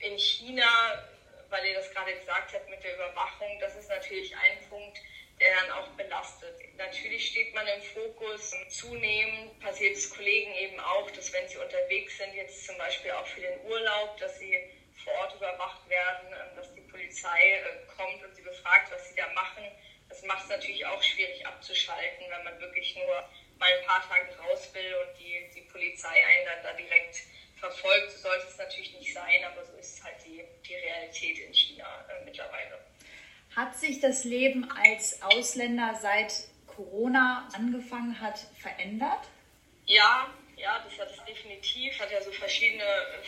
In 0.00 0.18
China, 0.18 0.68
weil 1.50 1.66
ihr 1.66 1.74
das 1.74 1.90
gerade 1.92 2.14
gesagt 2.14 2.52
habt 2.54 2.68
mit 2.68 2.82
der 2.84 2.94
Überwachung, 2.94 3.58
das 3.60 3.74
ist 3.76 3.88
natürlich 3.88 4.34
ein 4.36 4.68
Punkt, 4.68 4.98
der 5.40 5.54
dann 5.56 5.70
auch 5.72 5.88
belastet. 5.90 6.54
Natürlich 6.76 7.28
steht 7.28 7.54
man 7.54 7.66
im 7.66 7.82
Fokus. 7.82 8.54
Zunehmend 8.68 9.58
passiert 9.60 9.96
es 9.96 10.10
Kollegen 10.10 10.54
eben 10.54 10.80
auch, 10.80 11.10
dass 11.12 11.32
wenn 11.32 11.48
sie 11.48 11.58
unterwegs 11.58 12.18
sind, 12.18 12.34
jetzt 12.34 12.66
zum 12.66 12.76
Beispiel 12.78 13.12
auch 13.12 13.26
für 13.26 13.40
den 13.40 13.60
Urlaub, 13.64 14.16
dass 14.18 14.38
sie 14.38 14.58
vor 15.04 15.12
Ort 15.14 15.34
überwacht 15.34 15.88
werden, 15.88 16.28
ähm, 16.32 16.56
dass 16.56 16.72
die 16.74 16.80
Polizei 16.82 17.52
äh, 17.52 17.86
kommt 17.96 18.22
und 18.22 18.34
sie 18.34 18.42
befragt, 18.42 18.90
was 18.92 19.08
sie 19.08 19.14
da 19.14 19.28
machen. 19.32 19.64
Das 20.08 20.22
macht 20.22 20.44
es 20.44 20.48
natürlich 20.48 20.84
auch 20.86 21.02
schwierig 21.02 21.46
abzuschalten, 21.46 22.26
wenn 22.28 22.44
man 22.44 22.60
wirklich 22.60 22.96
nur 22.96 23.24
mal 23.58 23.72
ein 23.72 23.86
paar 23.86 24.06
Tage 24.08 24.36
raus 24.38 24.72
will 24.72 24.94
und 24.94 25.18
die, 25.18 25.50
die 25.54 25.62
Polizei 25.62 26.08
einen 26.08 26.46
dann 26.46 26.62
da 26.62 26.72
direkt 26.72 27.22
verfolgt. 27.56 28.12
So 28.12 28.18
sollte 28.18 28.46
es 28.48 28.56
natürlich 28.56 28.94
nicht 28.94 29.12
sein, 29.12 29.44
aber 29.44 29.64
so 29.64 29.76
ist 29.76 29.87
halt 30.08 30.24
die, 30.24 30.42
die 30.66 30.74
Realität 30.74 31.38
in 31.38 31.52
China 31.52 31.86
äh, 32.08 32.24
mittlerweile. 32.24 32.78
Hat 33.54 33.76
sich 33.76 34.00
das 34.00 34.24
Leben 34.24 34.70
als 34.70 35.22
Ausländer 35.22 35.98
seit 36.00 36.32
Corona 36.66 37.48
angefangen 37.54 38.20
hat 38.20 38.38
verändert? 38.58 39.26
Ja, 39.86 40.32
ja, 40.56 40.84
das 40.84 40.98
hat 40.98 41.10
es 41.10 41.24
definitiv. 41.24 41.98
Hat 41.98 42.10
ja 42.10 42.20
so 42.22 42.30
verschiedene 42.32 42.84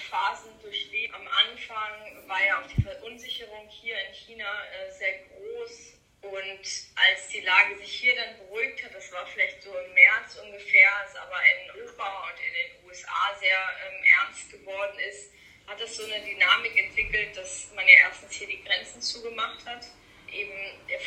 Phasen 0.08 0.50
durchlebt. 0.62 1.14
Am 1.14 1.26
Anfang 1.26 2.28
war 2.28 2.44
ja 2.44 2.60
auch 2.60 2.66
die 2.66 2.82
Verunsicherung 2.82 3.68
hier 3.68 3.96
in 4.08 4.14
China 4.14 4.44
äh, 4.44 4.90
sehr 4.92 5.18
groß. 5.18 5.94
Und 6.22 6.60
als 6.96 7.28
die 7.32 7.40
Lage 7.40 7.78
sich 7.78 7.92
hier 7.92 8.14
dann 8.14 8.36
beruhigt 8.36 8.84
hat, 8.84 8.94
das 8.94 9.10
war 9.10 9.26
vielleicht 9.26 9.62
so 9.62 9.70
im 9.70 9.94
März 9.94 10.36
ungefähr, 10.44 10.90
es 11.08 11.16
aber 11.16 11.38
in 11.40 11.80
Europa 11.80 12.28
und 12.28 12.38
in 12.38 12.52
den 12.52 12.88
USA 12.88 13.36
sehr 13.40 13.58
ähm, 13.58 14.04
ernst 14.20 14.50
geworden 14.50 14.98
ist, 15.08 15.32
hat 15.70 15.80
das 15.80 15.96
so 15.96 16.04
eine 16.04 16.20
Dynamik 16.24 16.76
entwickelt, 16.76 17.36
dass 17.36 17.70
man 17.76 17.86
ja 17.86 17.94
erstens 18.08 18.32
hier 18.32 18.48
die 18.48 18.62
Grenzen 18.64 19.00
zugemacht 19.00 19.64
hat, 19.64 19.86
eben 20.32 20.52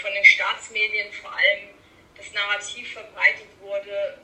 von 0.02 0.14
den 0.14 0.24
Staatsmedien 0.24 1.12
vor 1.12 1.32
allem 1.32 1.70
das 2.16 2.32
Narrativ 2.32 2.94
verbreitet 2.94 3.50
wurde, 3.60 4.20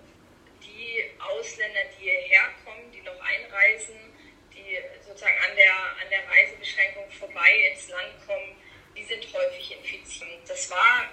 die 0.64 1.12
Ausländer, 1.20 1.82
die 1.98 2.04
hierher 2.04 2.54
kommen, 2.64 2.90
die 2.92 3.02
noch 3.02 3.20
einreisen, 3.20 3.98
die 4.54 4.78
sozusagen 5.06 5.38
an 5.50 5.56
der, 5.58 5.74
an 5.74 6.10
der 6.10 6.28
Reisebeschränkung 6.30 7.12
vorbei 7.12 7.72
ins 7.72 7.90
Land 7.90 8.14
kommen, 8.26 8.56
die 8.96 9.04
sind 9.04 9.28
häufig 9.34 9.72
infiziert. 9.78 10.48
Das 10.48 10.70
war 10.72 11.10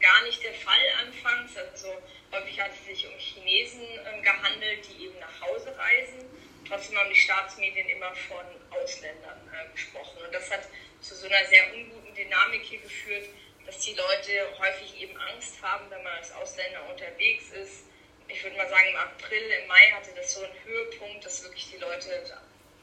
gar 0.00 0.22
nicht 0.24 0.42
der 0.42 0.54
Fall 0.54 0.88
anfangs. 1.00 1.56
Also 1.56 1.88
häufig 2.32 2.60
hat 2.60 2.70
es 2.72 2.86
sich 2.86 3.06
um 3.06 3.18
Chinesen 3.18 3.82
äh, 3.82 4.22
gehandelt, 4.22 4.86
die 4.88 5.06
eben 5.06 5.18
nach 5.18 5.40
Hause 5.40 5.76
reisen. 5.76 6.31
Trotzdem 6.72 6.96
haben 6.96 7.10
die 7.10 7.20
Staatsmedien 7.20 7.86
immer 7.90 8.14
von 8.14 8.46
Ausländern 8.70 9.38
äh, 9.52 9.70
gesprochen. 9.72 10.22
Und 10.24 10.32
das 10.32 10.50
hat 10.50 10.62
zu 11.02 11.14
so 11.14 11.26
einer 11.26 11.44
sehr 11.44 11.70
unguten 11.74 12.14
Dynamik 12.14 12.62
hier 12.62 12.80
geführt, 12.80 13.28
dass 13.66 13.78
die 13.80 13.92
Leute 13.92 14.58
häufig 14.58 15.02
eben 15.02 15.14
Angst 15.20 15.60
haben, 15.60 15.90
wenn 15.90 16.02
man 16.02 16.14
als 16.14 16.32
Ausländer 16.32 16.88
unterwegs 16.88 17.50
ist, 17.50 17.84
ich 18.26 18.42
würde 18.42 18.56
mal 18.56 18.70
sagen, 18.70 18.88
im 18.88 18.96
April, 18.96 19.42
im 19.42 19.66
Mai 19.66 19.90
hatte 19.90 20.12
das 20.16 20.32
so 20.32 20.42
einen 20.42 20.64
Höhepunkt, 20.64 21.26
dass 21.26 21.42
wirklich 21.42 21.72
die 21.72 21.76
Leute 21.76 22.24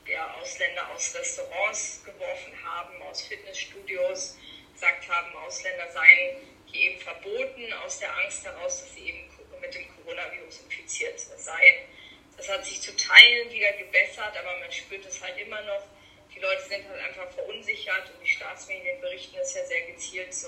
ja, 0.06 0.36
Ausländer 0.36 0.88
aus 0.90 1.16
Restaurants 1.16 2.04
geworfen 2.06 2.54
haben, 2.64 3.02
aus 3.02 3.24
Fitnessstudios, 3.24 4.38
gesagt 4.72 5.10
haben, 5.10 5.36
Ausländer 5.38 5.90
seien 5.92 6.36
hier 6.68 6.92
eben 6.92 7.02
verboten, 7.02 7.74
aus 7.84 7.98
der 7.98 8.16
Angst 8.18 8.46
heraus, 8.46 8.82
dass 8.82 8.94
sie 8.94 9.10
eben 9.10 9.32
mit 9.60 9.74
dem 9.74 9.88
Coronavirus 9.96 10.60
infiziert 10.60 11.20
seien. 11.20 11.90
Das 12.40 12.48
hat 12.48 12.66
sich 12.66 12.80
zu 12.80 12.96
Teilen 12.96 13.52
wieder 13.52 13.74
gebessert, 13.74 14.32
aber 14.38 14.58
man 14.60 14.72
spürt 14.72 15.06
es 15.06 15.22
halt 15.22 15.38
immer 15.38 15.62
noch. 15.64 15.84
Die 16.34 16.40
Leute 16.40 16.62
sind 16.62 16.88
halt 16.88 17.02
einfach 17.02 17.30
verunsichert 17.34 18.10
und 18.12 18.24
die 18.24 18.32
Staatsmedien 18.32 19.02
berichten 19.02 19.36
es 19.42 19.56
ja 19.56 19.66
sehr 19.66 19.82
gezielt 19.82 20.34
so. 20.34 20.48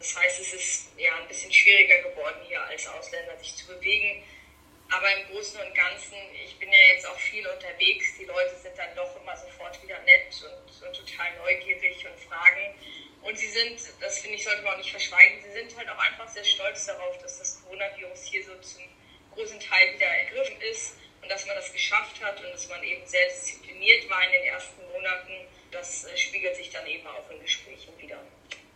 Das 0.00 0.16
heißt, 0.16 0.40
es 0.40 0.52
ist 0.54 0.88
ja 0.98 1.14
ein 1.14 1.28
bisschen 1.28 1.52
schwieriger 1.52 2.02
geworden, 2.10 2.40
hier 2.48 2.60
als 2.62 2.84
Ausländer 2.88 3.38
sich 3.38 3.54
zu 3.54 3.68
bewegen. 3.68 4.24
Aber 4.90 5.06
im 5.18 5.28
Großen 5.28 5.60
und 5.60 5.72
Ganzen, 5.72 6.16
ich 6.44 6.58
bin 6.58 6.72
ja 6.72 6.78
jetzt 6.94 7.06
auch 7.06 7.18
viel 7.20 7.46
unterwegs, 7.46 8.06
die 8.18 8.24
Leute 8.24 8.56
sind 8.56 8.76
dann 8.76 8.92
doch 8.96 9.14
immer 9.22 9.36
sofort 9.36 9.80
wieder 9.84 10.00
nett 10.00 10.34
und, 10.42 10.84
und 10.84 10.96
total 10.96 11.36
neugierig 11.36 12.04
und 12.08 12.18
fragen. 12.28 12.74
Und 13.22 13.38
sie 13.38 13.50
sind, 13.50 13.80
das 14.00 14.18
finde 14.18 14.34
ich, 14.34 14.42
sollte 14.42 14.62
man 14.62 14.74
auch 14.74 14.78
nicht 14.78 14.90
verschweigen, 14.90 15.40
sie 15.44 15.52
sind 15.52 15.76
halt 15.76 15.88
auch 15.90 15.98
einfach 15.98 16.26
sehr 16.26 16.44
stolz 16.44 16.86
darauf, 16.86 17.16
dass 17.18 17.38
das 17.38 17.62
Coronavirus 17.62 18.24
hier 18.24 18.44
so 18.44 18.56
zum 18.58 18.82
großen 19.32 19.60
Teil 19.60 19.94
wieder 19.94 20.08
ergriffen 20.08 20.60
ist 20.62 20.96
dass 21.30 21.46
man 21.46 21.56
das 21.56 21.72
geschafft 21.72 22.22
hat 22.22 22.42
und 22.44 22.50
dass 22.52 22.68
man 22.68 22.82
eben 22.82 23.06
sehr 23.06 23.26
diszipliniert 23.28 24.10
war 24.10 24.22
in 24.24 24.32
den 24.32 24.44
ersten 24.44 24.82
Monaten. 24.92 25.32
Das 25.70 26.04
äh, 26.04 26.16
spiegelt 26.16 26.56
sich 26.56 26.70
dann 26.70 26.86
eben 26.86 27.06
auch 27.06 27.30
in 27.30 27.40
Gesprächen 27.40 27.96
wieder. 27.98 28.18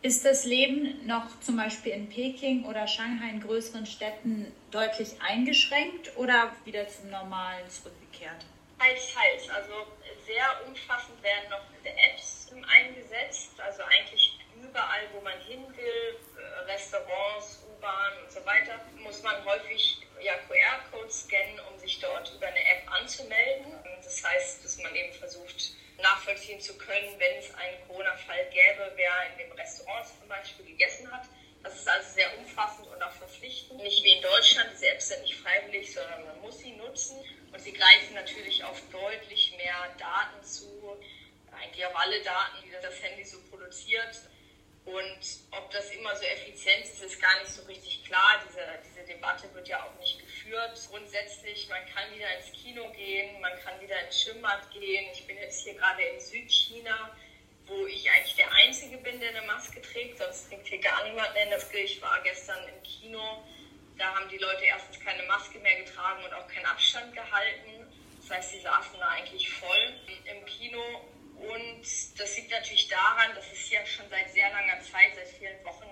Ist 0.02 0.24
das 0.24 0.44
Leben 0.44 1.06
noch 1.06 1.40
zum 1.40 1.56
Beispiel 1.56 1.92
in 1.92 2.08
Peking 2.08 2.64
oder 2.66 2.86
Shanghai 2.86 3.30
in 3.30 3.40
größeren 3.40 3.86
Städten 3.86 4.54
deutlich 4.70 5.08
eingeschränkt 5.20 6.16
oder 6.16 6.54
wieder 6.64 6.86
zum 6.88 7.10
Normalen 7.10 7.68
zurückgekehrt? 7.70 8.44
Teils, 8.78 9.14
teils. 9.14 9.48
Also 9.48 9.86
sehr 10.26 10.66
umfassend 10.66 11.22
werden 11.22 11.50
noch 11.50 11.64
Apps 11.84 12.52
eingesetzt. 12.52 13.58
Also 13.58 13.82
eigentlich 13.82 14.38
überall, 14.62 15.08
wo 15.12 15.20
man 15.22 15.38
hin 15.40 15.64
will, 15.76 16.16
äh, 16.38 16.70
Restaurants, 16.70 17.64
U-Bahn 17.68 18.12
und 18.22 18.30
so 18.30 18.44
weiter, 18.44 18.80
muss 18.98 19.22
man 19.22 19.44
häufig 19.44 20.00
ja, 20.24 20.34
QR-Codes 20.48 21.24
scannen, 21.24 21.60
um 21.70 21.78
sich 21.78 22.00
dort 22.00 22.32
über 22.34 22.46
eine 22.46 22.60
App 22.60 22.90
anzumelden. 22.90 23.72
Das 24.02 24.24
heißt, 24.24 24.64
dass 24.64 24.78
man 24.78 24.94
eben 24.94 25.12
versucht, 25.12 25.74
nachvollziehen 25.98 26.60
zu 26.60 26.76
können, 26.76 27.18
wenn 27.18 27.38
es 27.38 27.52
einen 27.54 27.86
Corona-Fall 27.86 28.50
gäbe, 28.50 28.92
wer 28.96 29.12
in 29.30 29.38
dem 29.38 29.52
Restaurant 29.52 30.06
zum 30.06 30.28
Beispiel 30.28 30.64
gegessen 30.66 31.10
hat. 31.12 31.26
Das 31.62 31.76
ist 31.76 31.88
also 31.88 32.10
sehr 32.14 32.38
umfassend 32.38 32.86
und 32.88 33.02
auch 33.02 33.12
verpflichtend. 33.12 33.82
Nicht 33.82 34.02
wie 34.04 34.12
in 34.12 34.22
Deutschland, 34.22 34.70
diese 34.74 34.88
Apps 34.88 35.08
sind 35.08 35.22
nicht 35.22 35.36
freiwillig, 35.36 35.92
sondern 35.92 36.24
man 36.24 36.40
muss 36.42 36.58
sie 36.58 36.72
nutzen. 36.72 37.16
Und 37.52 37.60
sie 37.60 37.72
greifen 37.72 38.14
natürlich 38.14 38.62
auf 38.64 38.80
deutlich 38.90 39.54
mehr 39.56 39.94
Daten 39.98 40.44
zu, 40.44 40.98
eigentlich 41.52 41.86
auf 41.86 41.96
alle 41.96 42.20
Daten, 42.22 42.64
die 42.64 42.70
das 42.82 43.02
Handy 43.02 43.24
so 43.24 43.38
produziert. 43.50 44.20
Und 44.84 45.18
ob 45.50 45.70
das 45.70 45.90
immer 45.90 46.14
so 46.14 46.24
effizient 46.24 46.84
ist, 46.84 47.02
ist 47.02 47.20
gar 47.20 47.40
nicht 47.40 47.50
so 47.50 47.62
richtig 47.62 48.04
klar. 48.04 48.44
Diese, 48.46 48.60
diese 48.84 49.06
Debatte 49.06 49.52
wird 49.54 49.66
ja 49.66 49.82
auch 49.82 49.98
nicht 49.98 50.18
geführt. 50.18 50.78
Grundsätzlich, 50.90 51.68
man 51.70 51.80
kann 51.86 52.14
wieder 52.14 52.28
ins 52.36 52.52
Kino 52.52 52.90
gehen, 52.90 53.40
man 53.40 53.58
kann 53.60 53.80
wieder 53.80 53.98
ins 54.04 54.20
Schwimmbad 54.20 54.70
gehen. 54.72 55.06
Ich 55.12 55.26
bin 55.26 55.38
jetzt 55.38 55.62
hier 55.62 55.74
gerade 55.74 56.02
in 56.02 56.20
Südchina, 56.20 57.16
wo 57.66 57.86
ich 57.86 58.10
eigentlich 58.10 58.36
der 58.36 58.52
Einzige 58.52 58.98
bin, 58.98 59.20
der 59.20 59.30
eine 59.30 59.46
Maske 59.46 59.80
trägt. 59.80 60.18
Sonst 60.18 60.48
trägt 60.48 60.68
hier 60.68 60.80
gar 60.80 61.02
niemand 61.08 61.34
eine 61.34 61.56
Maske. 61.56 61.78
Ich 61.78 62.02
war 62.02 62.22
gestern 62.22 62.62
im 62.68 62.82
Kino. 62.82 63.42
Da 63.96 64.14
haben 64.14 64.28
die 64.28 64.38
Leute 64.38 64.64
erstens 64.64 65.00
keine 65.00 65.22
Maske 65.22 65.58
mehr 65.60 65.82
getragen 65.82 66.22
und 66.24 66.34
auch 66.34 66.46
keinen 66.48 66.66
Abstand 66.66 67.14
gehalten. 67.14 67.90
Das 68.20 68.36
heißt, 68.36 68.50
sie 68.50 68.60
saßen 68.60 68.98
da 68.98 69.08
eigentlich 69.08 69.50
voll 69.50 69.94
im 70.24 70.44
Kino 70.44 70.82
und 71.48 72.18
das 72.18 72.36
liegt 72.36 72.50
natürlich 72.50 72.88
daran, 72.88 73.34
dass 73.34 73.44
es 73.52 73.70
ja 73.70 73.84
schon 73.86 74.08
seit 74.10 74.32
sehr 74.32 74.50
langer 74.50 74.80
Zeit, 74.80 75.14
seit 75.14 75.28
vielen 75.28 75.64
Wochen, 75.64 75.86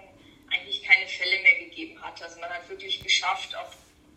eigentlich 0.50 0.82
keine 0.82 1.06
Fälle 1.06 1.40
mehr 1.42 1.58
gegeben 1.60 2.00
hat. 2.02 2.22
Also 2.22 2.38
man 2.38 2.50
hat 2.50 2.68
wirklich 2.68 3.02
geschafft, 3.02 3.54
auch, 3.56 3.72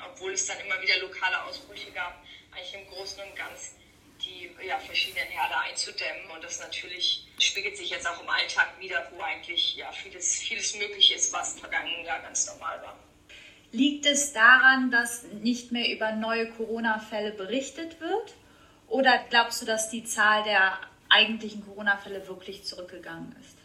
obwohl 0.06 0.34
es 0.34 0.46
dann 0.46 0.60
immer 0.60 0.82
wieder 0.82 0.98
lokale 0.98 1.42
Ausbrüche 1.44 1.92
gab, 1.92 2.22
eigentlich 2.52 2.74
im 2.74 2.88
Großen 2.88 3.24
und 3.24 3.36
Ganzen 3.36 3.76
die 4.24 4.50
ja, 4.66 4.80
verschiedenen 4.80 5.28
Herde 5.28 5.58
einzudämmen. 5.58 6.32
Und 6.34 6.44
das 6.44 6.60
natürlich 6.60 7.26
spiegelt 7.38 7.78
sich 7.78 7.90
jetzt 7.90 8.08
auch 8.08 8.22
im 8.22 8.30
Alltag 8.30 8.68
wieder, 8.80 9.12
wo 9.14 9.22
eigentlich 9.22 9.76
ja, 9.76 9.92
vieles, 9.92 10.40
vieles 10.40 10.76
möglich 10.76 11.14
ist, 11.14 11.34
was 11.34 11.60
vergangenen 11.60 12.06
Jahr 12.06 12.22
ganz 12.22 12.48
normal 12.48 12.82
war. 12.82 12.98
Liegt 13.72 14.06
es 14.06 14.34
daran, 14.34 14.90
dass 14.90 15.24
nicht 15.24 15.72
mehr 15.72 15.90
über 15.92 16.14
neue 16.14 16.50
Corona-Fälle 16.52 17.32
berichtet 17.32 18.00
wird? 18.00 18.34
Oder 18.88 19.26
glaubst 19.30 19.62
du, 19.62 19.66
dass 19.66 19.90
die 19.90 20.06
Zahl 20.06 20.44
der 20.44 20.80
eigentlichen 21.10 21.66
Corona-Fälle 21.66 22.28
wirklich 22.28 22.64
zurückgegangen 22.64 23.36
ist? 23.42 23.58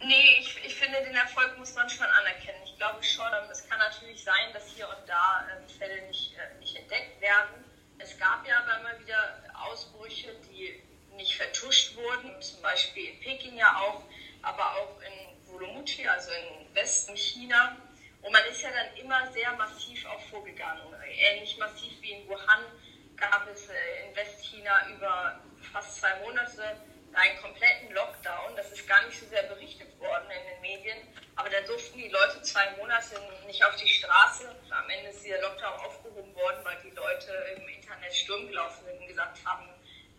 Nee, 0.00 0.36
ich, 0.40 0.64
ich 0.64 0.74
finde, 0.74 1.02
den 1.02 1.14
Erfolg 1.14 1.56
muss 1.58 1.74
man 1.74 1.88
schon 1.88 2.06
anerkennen. 2.06 2.60
Ich 2.64 2.76
glaube 2.76 3.02
schon, 3.02 3.26
es 3.50 3.66
kann 3.68 3.78
natürlich 3.78 4.22
sein, 4.22 4.52
dass 4.52 4.66
hier 4.74 4.88
und 4.88 5.08
da 5.08 5.46
äh, 5.48 5.68
Fälle 5.78 6.06
nicht, 6.06 6.34
äh, 6.34 6.58
nicht 6.60 6.76
entdeckt 6.76 7.20
werden. 7.20 7.64
Es 7.98 8.18
gab 8.18 8.46
ja 8.46 8.58
aber 8.58 8.80
immer 8.80 9.00
wieder 9.00 9.42
Ausbrüche, 9.54 10.34
die 10.50 10.82
nicht 11.16 11.34
vertuscht 11.34 11.96
wurden, 11.96 12.40
zum 12.42 12.60
Beispiel 12.60 13.08
in 13.08 13.20
Peking 13.20 13.56
ja 13.56 13.74
auch, 13.80 14.02
aber 14.42 14.76
auch 14.76 15.00
in 15.00 15.54
Urumqi, 15.54 16.06
also 16.06 16.30
in 16.30 16.74
Westen 16.74 17.16
China. 17.16 17.76
Und 18.20 18.32
man 18.32 18.44
ist 18.50 18.60
ja 18.60 18.68
dann 18.70 18.94
immer 19.02 19.32
sehr 19.32 19.52
massiv 19.52 20.04
auch 20.06 20.20
vorgegangen. 20.28 20.82
Ähnlich 21.08 21.56
massiv 21.56 21.92
wie 22.02 22.12
in 22.12 22.28
Wuhan 22.28 22.64
gab 23.16 23.48
es 23.48 23.68
äh, 23.68 24.08
in 24.08 24.14
Westchina 24.14 24.90
über 24.90 25.40
fast 25.76 25.96
zwei 25.96 26.14
Monate 26.24 26.80
einen 27.12 27.38
kompletten 27.38 27.92
Lockdown. 27.92 28.56
Das 28.56 28.72
ist 28.72 28.88
gar 28.88 29.04
nicht 29.06 29.20
so 29.20 29.26
sehr 29.26 29.42
berichtet 29.42 29.88
worden 30.00 30.24
in 30.30 30.42
den 30.48 30.60
Medien. 30.62 30.96
Aber 31.34 31.50
da 31.50 31.60
durften 31.62 31.98
die 31.98 32.08
Leute 32.08 32.40
zwei 32.40 32.70
Monate 32.78 33.20
nicht 33.46 33.62
auf 33.62 33.76
die 33.76 33.86
Straße. 33.86 34.48
Am 34.70 34.88
Ende 34.88 35.10
ist 35.10 35.22
dieser 35.22 35.40
Lockdown 35.42 35.74
aufgehoben 35.80 36.34
worden, 36.34 36.64
weil 36.64 36.78
die 36.82 36.96
Leute 36.96 37.30
im 37.56 37.68
Internet 37.68 38.14
Sturm 38.14 38.48
gelaufen 38.48 38.86
sind 38.86 39.00
und 39.00 39.06
gesagt 39.06 39.38
haben, 39.44 39.68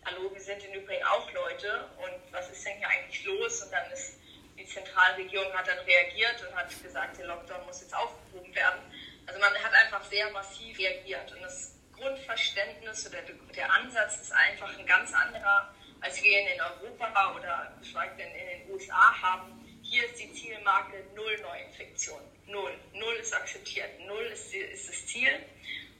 hallo, 0.04 0.32
wir 0.32 0.40
sind 0.40 0.62
im 0.64 0.74
Übrigen 0.74 1.04
auch 1.04 1.28
Leute 1.32 1.88
und 1.98 2.32
was 2.32 2.48
ist 2.50 2.64
denn 2.64 2.78
hier 2.78 2.88
eigentlich 2.88 3.24
los? 3.24 3.62
Und 3.62 3.72
dann 3.72 3.90
ist 3.90 4.14
die 4.56 4.66
Zentralregierung 4.66 5.52
hat 5.54 5.66
dann 5.66 5.78
reagiert 5.80 6.40
und 6.48 6.54
hat 6.54 6.70
gesagt, 6.82 7.18
der 7.18 7.26
Lockdown 7.26 7.66
muss 7.66 7.80
jetzt 7.80 7.94
aufgehoben 7.94 8.54
werden. 8.54 8.80
Also 9.26 9.40
man 9.40 9.52
hat 9.54 9.72
einfach 9.72 10.04
sehr 10.04 10.30
massiv 10.30 10.78
reagiert 10.78 11.32
und 11.32 11.42
das 11.42 11.77
Grundverständnis 11.98 13.06
oder 13.06 13.22
der 13.54 13.72
Ansatz 13.72 14.20
ist 14.20 14.32
einfach 14.32 14.76
ein 14.78 14.86
ganz 14.86 15.12
anderer, 15.12 15.74
als 16.00 16.22
wir 16.22 16.40
ihn 16.40 16.48
in 16.48 16.60
Europa 16.60 17.34
oder 17.36 17.72
geschweige 17.80 18.16
denn 18.16 18.30
in 18.34 18.46
den 18.46 18.70
USA 18.70 19.20
haben. 19.20 19.64
Hier 19.82 20.04
ist 20.04 20.20
die 20.20 20.32
Zielmarke 20.32 21.04
Null 21.14 21.38
Neuinfektion. 21.40 22.20
Null. 22.46 22.74
Null 22.92 23.14
ist 23.14 23.34
akzeptiert. 23.34 23.88
Null 24.06 24.24
ist, 24.26 24.54
ist 24.54 24.88
das 24.88 25.06
Ziel. 25.06 25.30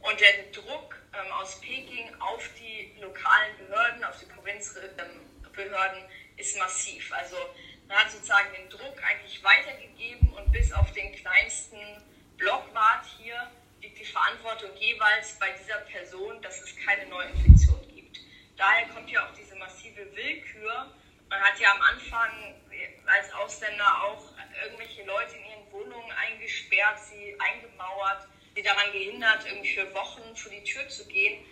Und 0.01 0.21
der 0.21 0.45
Druck 0.53 0.97
ähm, 1.13 1.33
aus 1.33 1.61
Peking 1.61 2.15
auf 2.21 2.49
die 2.61 2.95
lokalen 3.01 3.57
Behörden, 3.59 4.05
auf 4.05 4.19
die 4.21 4.27
Provinzbehörden 4.27 6.05
ist 6.37 6.57
massiv. 6.59 7.13
Also 7.13 7.37
man 7.89 7.99
hat 7.99 8.11
sozusagen 8.13 8.53
den 8.55 8.69
Druck 8.71 9.03
eigentlich 9.03 9.43
weitergegeben 9.43 10.33
und 10.35 10.53
bis 10.53 10.73
auf 10.73 10.93
den 10.93 11.13
kleinsten 11.17 11.79
liegt 12.39 13.18
die 13.18 13.18
Verantwortung 14.19 14.77
jeweils 14.77 15.39
bei 15.39 15.53
dieser 15.53 15.79
Person, 15.79 16.43
dass 16.43 16.61
es 16.61 16.75
keine 16.85 17.07
Neuinfektion 17.07 17.81
gibt. 17.95 18.19
Daher 18.57 18.89
kommt 18.89 19.09
ja 19.11 19.25
auch 19.25 19.33
diese 19.33 19.55
massive 19.55 20.13
Willkür. 20.13 20.93
Man 21.29 21.41
hat 21.41 21.59
ja 21.61 21.73
am 21.73 21.81
Anfang 21.83 22.61
als 23.07 23.33
Ausländer 23.33 24.03
auch 24.03 24.33
irgendwelche 24.65 25.05
Leute 25.05 25.37
in 25.37 25.45
ihren 25.45 25.73
Wohnungen 25.73 26.11
eingesperrt, 26.11 26.99
sie 26.99 27.37
eingemauert, 27.39 28.27
sie 28.57 28.63
daran 28.63 28.91
gehindert, 28.91 29.47
irgendwie 29.47 29.75
für 29.75 29.95
Wochen 29.95 30.35
vor 30.35 30.51
die 30.51 30.65
Tür 30.65 30.89
zu 30.89 31.07
gehen, 31.07 31.45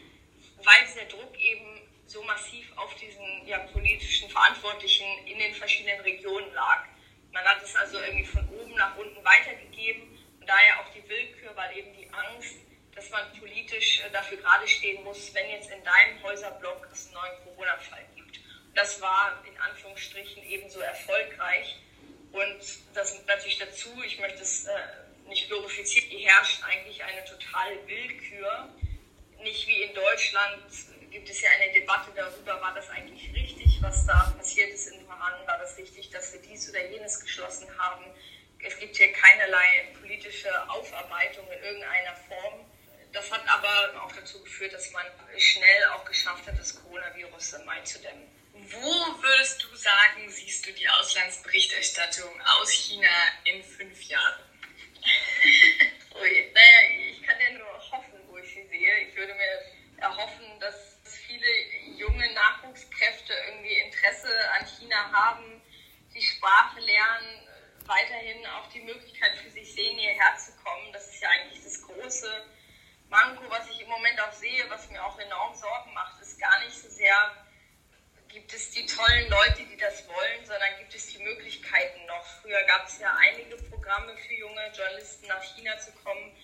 weil 0.65 0.95
der 0.97 1.05
Druck 1.05 1.39
eben 1.39 1.83
so 2.07 2.23
massiv 2.25 2.77
auf 2.77 2.93
diesen 2.97 3.47
ja, 3.47 3.59
politischen 3.59 4.29
Verantwortlichen 4.29 5.07
in 5.27 5.39
den 5.39 5.55
verschiedenen 5.55 6.01
Regionen 6.01 6.53
lag. 6.53 6.85
Man 7.33 7.45
hat 7.45 7.63
es 7.63 7.77
also 7.77 8.01
irgendwie 8.01 8.27
von 8.27 8.49
oben 8.49 8.75
nach 8.75 8.97
unten 8.97 9.25
weitergegeben 9.25 10.16
daher 10.47 10.81
auch 10.81 10.93
die 10.95 11.07
Willkür, 11.09 11.55
weil 11.55 11.77
eben 11.77 11.93
die 11.95 12.09
Angst, 12.11 12.57
dass 12.95 13.11
man 13.11 13.31
politisch 13.39 14.01
äh, 14.01 14.11
dafür 14.11 14.39
gerade 14.39 14.67
stehen 14.67 15.05
muss, 15.05 15.33
wenn 15.35 15.51
jetzt 15.51 15.71
in 15.71 15.83
deinem 15.85 16.23
Häuserblock 16.23 16.89
es 16.93 17.07
einen 17.07 17.15
neuen 17.15 17.45
Corona-Fall 17.45 18.05
gibt. 18.15 18.41
Das 18.75 19.01
war 19.01 19.43
in 19.47 19.59
Anführungsstrichen 19.59 20.43
ebenso 20.45 20.81
erfolgreich. 20.81 21.77
Und 22.33 22.61
das 22.95 23.27
natürlich 23.27 23.59
dazu, 23.59 23.91
ich 24.05 24.19
möchte 24.19 24.43
es 24.43 24.67
äh, 24.67 24.73
nicht 25.29 25.49
glorifizieren, 25.49 26.09
hier 26.09 26.29
herrscht 26.29 26.63
eigentlich 26.65 27.03
eine 27.03 27.25
totale 27.25 27.87
Willkür. 27.87 28.69
Nicht 29.43 29.67
wie 29.69 29.83
in 29.83 29.95
Deutschland 29.95 30.63
gibt 31.11 31.29
es 31.31 31.41
ja 31.41 31.51
eine 31.59 31.73
Debatte 31.73 32.11
darüber, 32.15 32.61
war 32.61 32.75
das 32.75 32.89
eigentlich 32.91 33.33
richtig, 33.33 33.79
was 33.81 34.07
da 34.07 34.35
passiert 34.37 34.71
ist 34.71 34.89
in 34.89 35.07
Wuhan, 35.07 35.47
war 35.47 35.59
das 35.59 35.77
richtig, 35.79 36.11
dass 36.11 36.33
wir 36.33 36.41
dies 36.43 36.69
oder 36.71 36.85
jenes 36.91 37.21
geschlossen 37.21 37.67
haben. 37.79 38.05
Es 38.67 38.77
gibt 38.81 38.97
hier 38.97 39.13
keinerlei 39.13 39.95
politische 40.01 40.51
Aufarbeitung 40.69 41.47
in 41.53 41.63
irgendeiner 41.63 42.17
Form. 42.29 42.67
Das 43.13 43.31
hat 43.31 43.47
aber 43.49 44.03
auch 44.03 44.13
dazu 44.13 44.43
geführt, 44.43 44.73
dass 44.73 44.91
man 44.91 45.07
schnell 45.39 45.85
auch 45.95 46.05
geschafft 46.05 46.47
hat, 46.49 46.59
das 46.59 46.75
Coronavirus 46.83 47.55
einzudämmen. 47.55 48.27
Wo 48.53 49.23
würdest 49.23 49.63
du 49.63 49.77
sagen, 49.77 50.29
siehst 50.29 50.67
du 50.67 50.73
die 50.73 50.89
Auslandsberichterstattung 50.89 52.41
aus 52.59 52.71
China 52.71 53.09
in 53.45 53.63
fünf 53.63 54.03
Jahren? 54.03 54.43
Ui, 56.21 56.51
naja, 56.53 57.11
ich 57.11 57.23
kann 57.23 57.37
ja 57.41 57.51
nur 57.59 57.91
hoffen, 57.93 58.19
wo 58.27 58.39
ich 58.39 58.49
sie 58.49 58.67
sehe. 58.67 59.09
Ich 59.09 59.15
würde 59.15 59.35
mir 59.35 60.03
erhoffen, 60.03 60.59
dass 60.59 60.99
viele 61.05 61.47
junge 61.97 62.33
Nachwuchskräfte 62.33 63.33
irgendwie 63.47 63.75
Interesse 63.75 64.51
an 64.59 64.67
China 64.67 65.13
haben, 65.13 65.63
die 66.13 66.23
Sprache 66.23 66.81
lernen, 66.81 67.46
weiterhin 67.89 68.45
auch 68.47 68.67
die 68.69 68.81
Möglichkeit 68.81 69.37
für 69.39 69.51
sich 69.51 69.73
sehen, 69.73 69.99
hierher 69.99 70.37
zu 70.37 70.53
kommen. 70.57 70.93
Das 70.93 71.07
ist 71.09 71.21
ja 71.21 71.29
eigentlich 71.29 71.63
das 71.63 71.83
große 71.83 72.45
Manko, 73.09 73.45
was 73.49 73.69
ich 73.71 73.81
im 73.81 73.89
Moment 73.89 74.21
auch 74.21 74.33
sehe, 74.33 74.69
was 74.69 74.89
mir 74.91 75.05
auch 75.05 75.19
enorm 75.19 75.55
Sorgen 75.55 75.95
macht, 75.95 76.21
ist 76.21 76.41
gar 76.41 76.61
nicht 76.65 76.77
so 76.77 76.89
sehr, 76.89 77.47
gibt 78.29 78.53
es 78.53 78.71
die 78.71 78.85
tollen 78.85 79.31
Leute, 79.31 79.65
die 79.65 79.77
das 79.77 80.07
wollen, 80.09 80.45
sondern 80.45 80.77
gibt 80.79 80.95
es 80.95 81.07
die 81.07 81.19
Möglichkeiten 81.19 82.05
noch. 82.07 82.25
Früher 82.43 82.63
gab 82.65 82.87
es 82.87 82.99
ja 82.99 83.15
einige 83.17 83.57
Programme 83.57 84.17
für 84.17 84.35
junge 84.35 84.73
Journalisten 84.75 85.29
nach 85.29 85.43
China 85.43 85.79
zu 85.79 85.93
kommen 85.93 86.37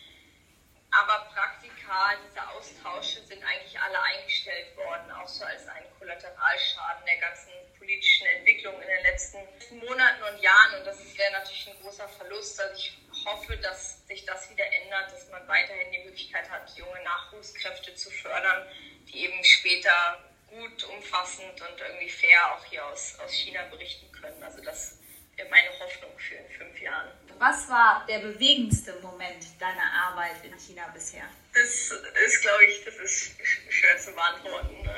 aber 0.92 1.24
Praktika, 1.32 2.12
diese 2.28 2.46
Austausche 2.50 3.24
sind 3.24 3.42
eigentlich 3.42 3.80
alle 3.80 4.00
eingestellt 4.02 4.76
worden, 4.76 5.10
auch 5.10 5.26
so 5.26 5.42
als 5.44 5.66
ein 5.68 5.84
Kollateralschaden 5.98 7.06
der 7.06 7.16
ganzen 7.16 7.50
politischen 7.78 8.26
Entwicklung 8.26 8.74
in 8.74 8.88
den 8.88 9.02
letzten 9.02 9.38
Monaten 9.78 10.22
und 10.22 10.42
Jahren. 10.42 10.78
Und 10.78 10.86
das 10.86 10.98
wäre 11.16 11.32
natürlich 11.32 11.68
ein 11.68 11.82
großer 11.82 12.08
Verlust. 12.08 12.60
Also 12.60 12.74
ich 12.76 12.96
hoffe, 13.24 13.56
dass 13.58 14.06
sich 14.06 14.24
das 14.24 14.50
wieder 14.50 14.64
ändert, 14.66 15.12
dass 15.12 15.28
man 15.30 15.46
weiterhin 15.48 15.92
die 15.92 16.04
Möglichkeit 16.04 16.48
hat, 16.50 16.70
junge 16.76 17.02
Nachwuchskräfte 17.04 17.94
zu 17.94 18.10
fördern, 18.10 18.66
die 19.08 19.24
eben 19.24 19.44
später 19.44 20.24
gut, 20.48 20.84
umfassend 20.84 21.60
und 21.60 21.80
irgendwie 21.80 22.10
fair 22.10 22.52
auch 22.52 22.64
hier 22.66 22.84
aus, 22.86 23.18
aus 23.20 23.32
China 23.32 23.62
berichten 23.70 24.10
können. 24.12 24.42
Also 24.42 24.62
das 24.62 24.98
wäre 25.36 25.48
meine 25.48 25.70
Hoffnung 25.78 26.10
für 26.18 26.34
in 26.34 26.48
fünf 26.50 26.80
Jahren. 26.80 27.08
Was 27.38 27.68
war 27.68 28.04
der 28.06 28.18
bewegendste 28.18 28.94
Moment 29.00 29.44
deiner 29.58 29.92
Arbeit 29.92 30.44
in 30.44 30.56
China 30.58 30.86
bisher? 30.94 31.24
Das 31.54 31.90
ist, 32.26 32.42
glaube 32.42 32.64
ich, 32.66 32.84
das 32.84 32.96
ist 32.96 33.32
schwer 33.68 33.98
zu 33.98 34.12
beantworten. 34.12 34.88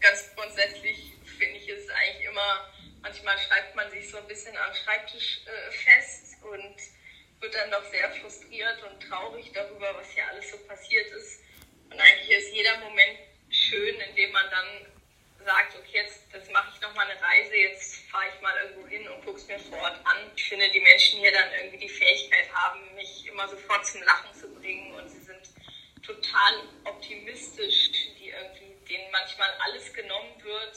Ganz 0.00 0.30
grundsätzlich 0.34 1.12
finde 1.38 1.56
ich 1.56 1.68
es 1.68 1.88
eigentlich 1.88 2.26
immer, 2.26 2.73
manchmal 3.04 3.38
schreibt 3.38 3.76
man 3.76 3.90
sich 3.90 4.10
so 4.10 4.16
ein 4.16 4.26
bisschen 4.26 4.56
am 4.56 4.74
Schreibtisch 4.74 5.42
äh, 5.46 5.70
fest 5.70 6.42
und 6.42 6.76
wird 7.40 7.54
dann 7.54 7.70
doch 7.70 7.84
sehr 7.90 8.10
frustriert 8.10 8.82
und 8.82 9.00
traurig 9.00 9.52
darüber, 9.52 9.94
was 9.94 10.10
hier 10.10 10.26
alles 10.26 10.50
so 10.50 10.58
passiert 10.66 11.10
ist. 11.12 11.40
Und 11.90 12.00
eigentlich 12.00 12.30
ist 12.30 12.52
jeder 12.52 12.78
Moment 12.78 13.18
schön, 13.50 13.94
indem 14.00 14.32
man 14.32 14.50
dann 14.50 14.86
sagt, 15.44 15.76
okay, 15.76 15.98
jetzt, 16.02 16.20
jetzt 16.32 16.50
mache 16.50 16.72
ich 16.74 16.80
nochmal 16.80 17.06
eine 17.08 17.20
Reise, 17.20 17.54
jetzt 17.54 17.96
fahre 18.10 18.24
ich 18.34 18.40
mal 18.40 18.56
irgendwo 18.62 18.88
hin 18.88 19.06
und 19.08 19.24
gucke 19.24 19.38
es 19.38 19.46
mir 19.46 19.58
vor 19.58 19.78
Ort 19.78 19.98
an. 20.04 20.30
Ich 20.34 20.48
finde, 20.48 20.70
die 20.70 20.80
Menschen 20.80 21.20
hier 21.20 21.32
dann 21.32 21.52
irgendwie 21.52 21.86
die 21.86 21.88
Fähigkeit 21.88 22.50
haben, 22.52 22.94
mich 22.94 23.26
immer 23.26 23.46
sofort 23.48 23.86
zum 23.86 24.02
Lachen 24.02 24.34
zu 24.34 24.48
bringen 24.54 24.94
und 24.94 25.08
sie 25.10 25.20
sind 25.20 25.50
total 26.02 26.62
optimistisch, 26.84 27.90
die 28.18 28.30
irgendwie, 28.30 28.74
denen 28.88 29.10
manchmal 29.10 29.50
alles 29.66 29.92
genommen 29.92 30.42
wird, 30.42 30.76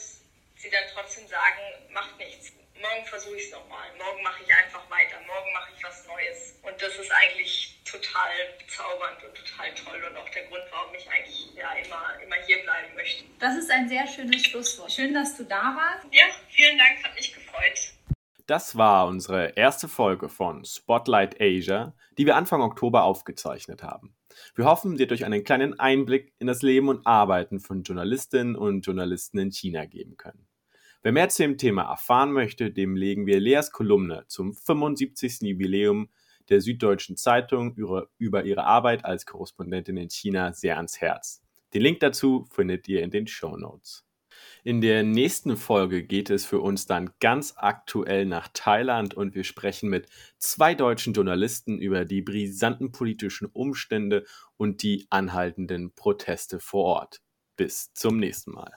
sie 0.56 0.70
dann 0.70 0.84
trotzdem 0.92 1.26
sagen, 1.28 1.60
macht 1.90 2.18
nichts 2.18 2.52
morgen 2.80 3.04
versuche 3.06 3.36
ich 3.36 3.44
es 3.44 3.50
nochmal, 3.52 3.88
morgen 3.98 4.22
mache 4.22 4.42
ich 4.44 4.54
einfach 4.54 4.88
weiter, 4.90 5.20
morgen 5.26 5.52
mache 5.52 5.70
ich 5.76 5.84
was 5.84 6.06
Neues. 6.06 6.54
Und 6.62 6.80
das 6.80 6.96
ist 6.96 7.10
eigentlich 7.10 7.76
total 7.84 8.30
bezaubernd 8.58 9.22
und 9.24 9.34
total 9.34 9.74
toll 9.74 10.04
und 10.04 10.16
auch 10.16 10.28
der 10.30 10.44
Grund, 10.44 10.64
warum 10.70 10.94
ich 10.94 11.08
eigentlich 11.10 11.54
ja 11.54 11.72
immer, 11.74 12.20
immer 12.22 12.36
hier 12.46 12.62
bleiben 12.62 12.94
möchte. 12.94 13.24
Das 13.38 13.56
ist 13.56 13.70
ein 13.70 13.88
sehr 13.88 14.06
schönes 14.06 14.42
Schlusswort. 14.58 14.90
Schön, 14.90 15.14
dass 15.14 15.36
du 15.36 15.44
da 15.44 15.76
warst. 15.76 16.06
Ja, 16.12 16.24
vielen 16.48 16.76
Dank, 16.78 17.04
hat 17.04 17.14
mich 17.14 17.32
gefreut. 17.32 17.94
Das 18.46 18.76
war 18.76 19.06
unsere 19.06 19.56
erste 19.56 19.86
Folge 19.86 20.28
von 20.28 20.64
Spotlight 20.64 21.40
Asia, 21.40 21.94
die 22.16 22.26
wir 22.26 22.34
Anfang 22.34 22.62
Oktober 22.62 23.04
aufgezeichnet 23.04 23.84
haben. 23.84 24.16
Wir 24.56 24.64
hoffen, 24.64 24.96
dir 24.96 25.06
durch 25.06 25.24
einen 25.24 25.44
kleinen 25.44 25.78
Einblick 25.78 26.32
in 26.40 26.48
das 26.48 26.62
Leben 26.62 26.88
und 26.88 27.06
Arbeiten 27.06 27.60
von 27.60 27.84
Journalistinnen 27.84 28.56
und 28.56 28.84
Journalisten 28.84 29.38
in 29.38 29.52
China 29.52 29.84
geben 29.84 30.16
können. 30.16 30.48
Wer 31.02 31.12
mehr 31.12 31.28
zu 31.28 31.44
dem 31.44 31.56
Thema 31.56 31.82
erfahren 31.82 32.32
möchte, 32.32 32.72
dem 32.72 32.96
legen 32.96 33.26
wir 33.26 33.38
Leas 33.38 33.70
Kolumne 33.70 34.24
zum 34.26 34.54
75. 34.54 35.42
Jubiläum 35.42 36.08
der 36.48 36.60
Süddeutschen 36.60 37.16
Zeitung 37.16 37.76
über 37.76 38.44
ihre 38.44 38.64
Arbeit 38.64 39.04
als 39.04 39.24
Korrespondentin 39.24 39.96
in 39.98 40.10
China 40.10 40.52
sehr 40.52 40.78
ans 40.78 41.00
Herz. 41.00 41.42
Den 41.74 41.82
Link 41.82 42.00
dazu 42.00 42.46
findet 42.50 42.88
ihr 42.88 43.02
in 43.02 43.10
den 43.10 43.28
Show 43.28 43.56
Notes. 43.56 44.07
In 44.68 44.82
der 44.82 45.02
nächsten 45.02 45.56
Folge 45.56 46.04
geht 46.04 46.28
es 46.28 46.44
für 46.44 46.60
uns 46.60 46.84
dann 46.84 47.08
ganz 47.20 47.54
aktuell 47.56 48.26
nach 48.26 48.48
Thailand 48.52 49.14
und 49.14 49.34
wir 49.34 49.44
sprechen 49.44 49.88
mit 49.88 50.10
zwei 50.36 50.74
deutschen 50.74 51.14
Journalisten 51.14 51.78
über 51.78 52.04
die 52.04 52.20
brisanten 52.20 52.92
politischen 52.92 53.46
Umstände 53.46 54.26
und 54.58 54.82
die 54.82 55.06
anhaltenden 55.08 55.94
Proteste 55.94 56.60
vor 56.60 56.84
Ort. 56.84 57.22
Bis 57.56 57.94
zum 57.94 58.18
nächsten 58.18 58.50
Mal. 58.50 58.74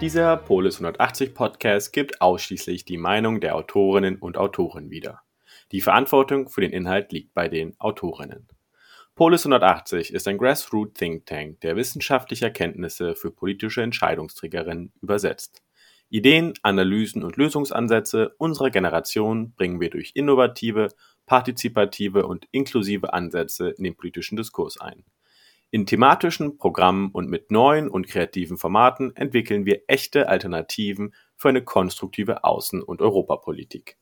Dieser 0.00 0.36
Polis 0.36 0.76
180 0.76 1.34
Podcast 1.34 1.92
gibt 1.92 2.20
ausschließlich 2.20 2.84
die 2.84 2.96
Meinung 2.96 3.40
der 3.40 3.56
Autorinnen 3.56 4.18
und 4.20 4.38
Autoren 4.38 4.90
wieder. 4.90 5.24
Die 5.72 5.80
Verantwortung 5.80 6.48
für 6.48 6.60
den 6.60 6.72
Inhalt 6.72 7.12
liegt 7.12 7.34
bei 7.34 7.48
den 7.48 7.74
Autorinnen. 7.78 8.48
Polis 9.14 9.46
180 9.46 10.12
ist 10.12 10.26
ein 10.26 10.38
Grassroot 10.38 10.94
Think 10.94 11.26
Tank, 11.26 11.60
der 11.60 11.76
wissenschaftliche 11.76 12.46
Erkenntnisse 12.46 13.14
für 13.14 13.30
politische 13.30 13.82
Entscheidungsträgerinnen 13.82 14.92
übersetzt. 15.00 15.62
Ideen, 16.10 16.54
Analysen 16.62 17.22
und 17.22 17.36
Lösungsansätze 17.36 18.34
unserer 18.38 18.70
Generation 18.70 19.52
bringen 19.54 19.80
wir 19.80 19.90
durch 19.90 20.12
innovative, 20.14 20.88
partizipative 21.26 22.26
und 22.26 22.46
inklusive 22.50 23.12
Ansätze 23.12 23.70
in 23.70 23.84
den 23.84 23.96
politischen 23.96 24.36
Diskurs 24.36 24.80
ein. 24.80 25.04
In 25.70 25.86
thematischen 25.86 26.58
Programmen 26.58 27.10
und 27.10 27.28
mit 27.28 27.50
neuen 27.50 27.88
und 27.88 28.06
kreativen 28.06 28.58
Formaten 28.58 29.16
entwickeln 29.16 29.66
wir 29.66 29.82
echte 29.88 30.28
Alternativen 30.28 31.14
für 31.36 31.48
eine 31.48 31.64
konstruktive 31.64 32.44
Außen- 32.44 32.82
und 32.82 33.00
Europapolitik. 33.02 33.96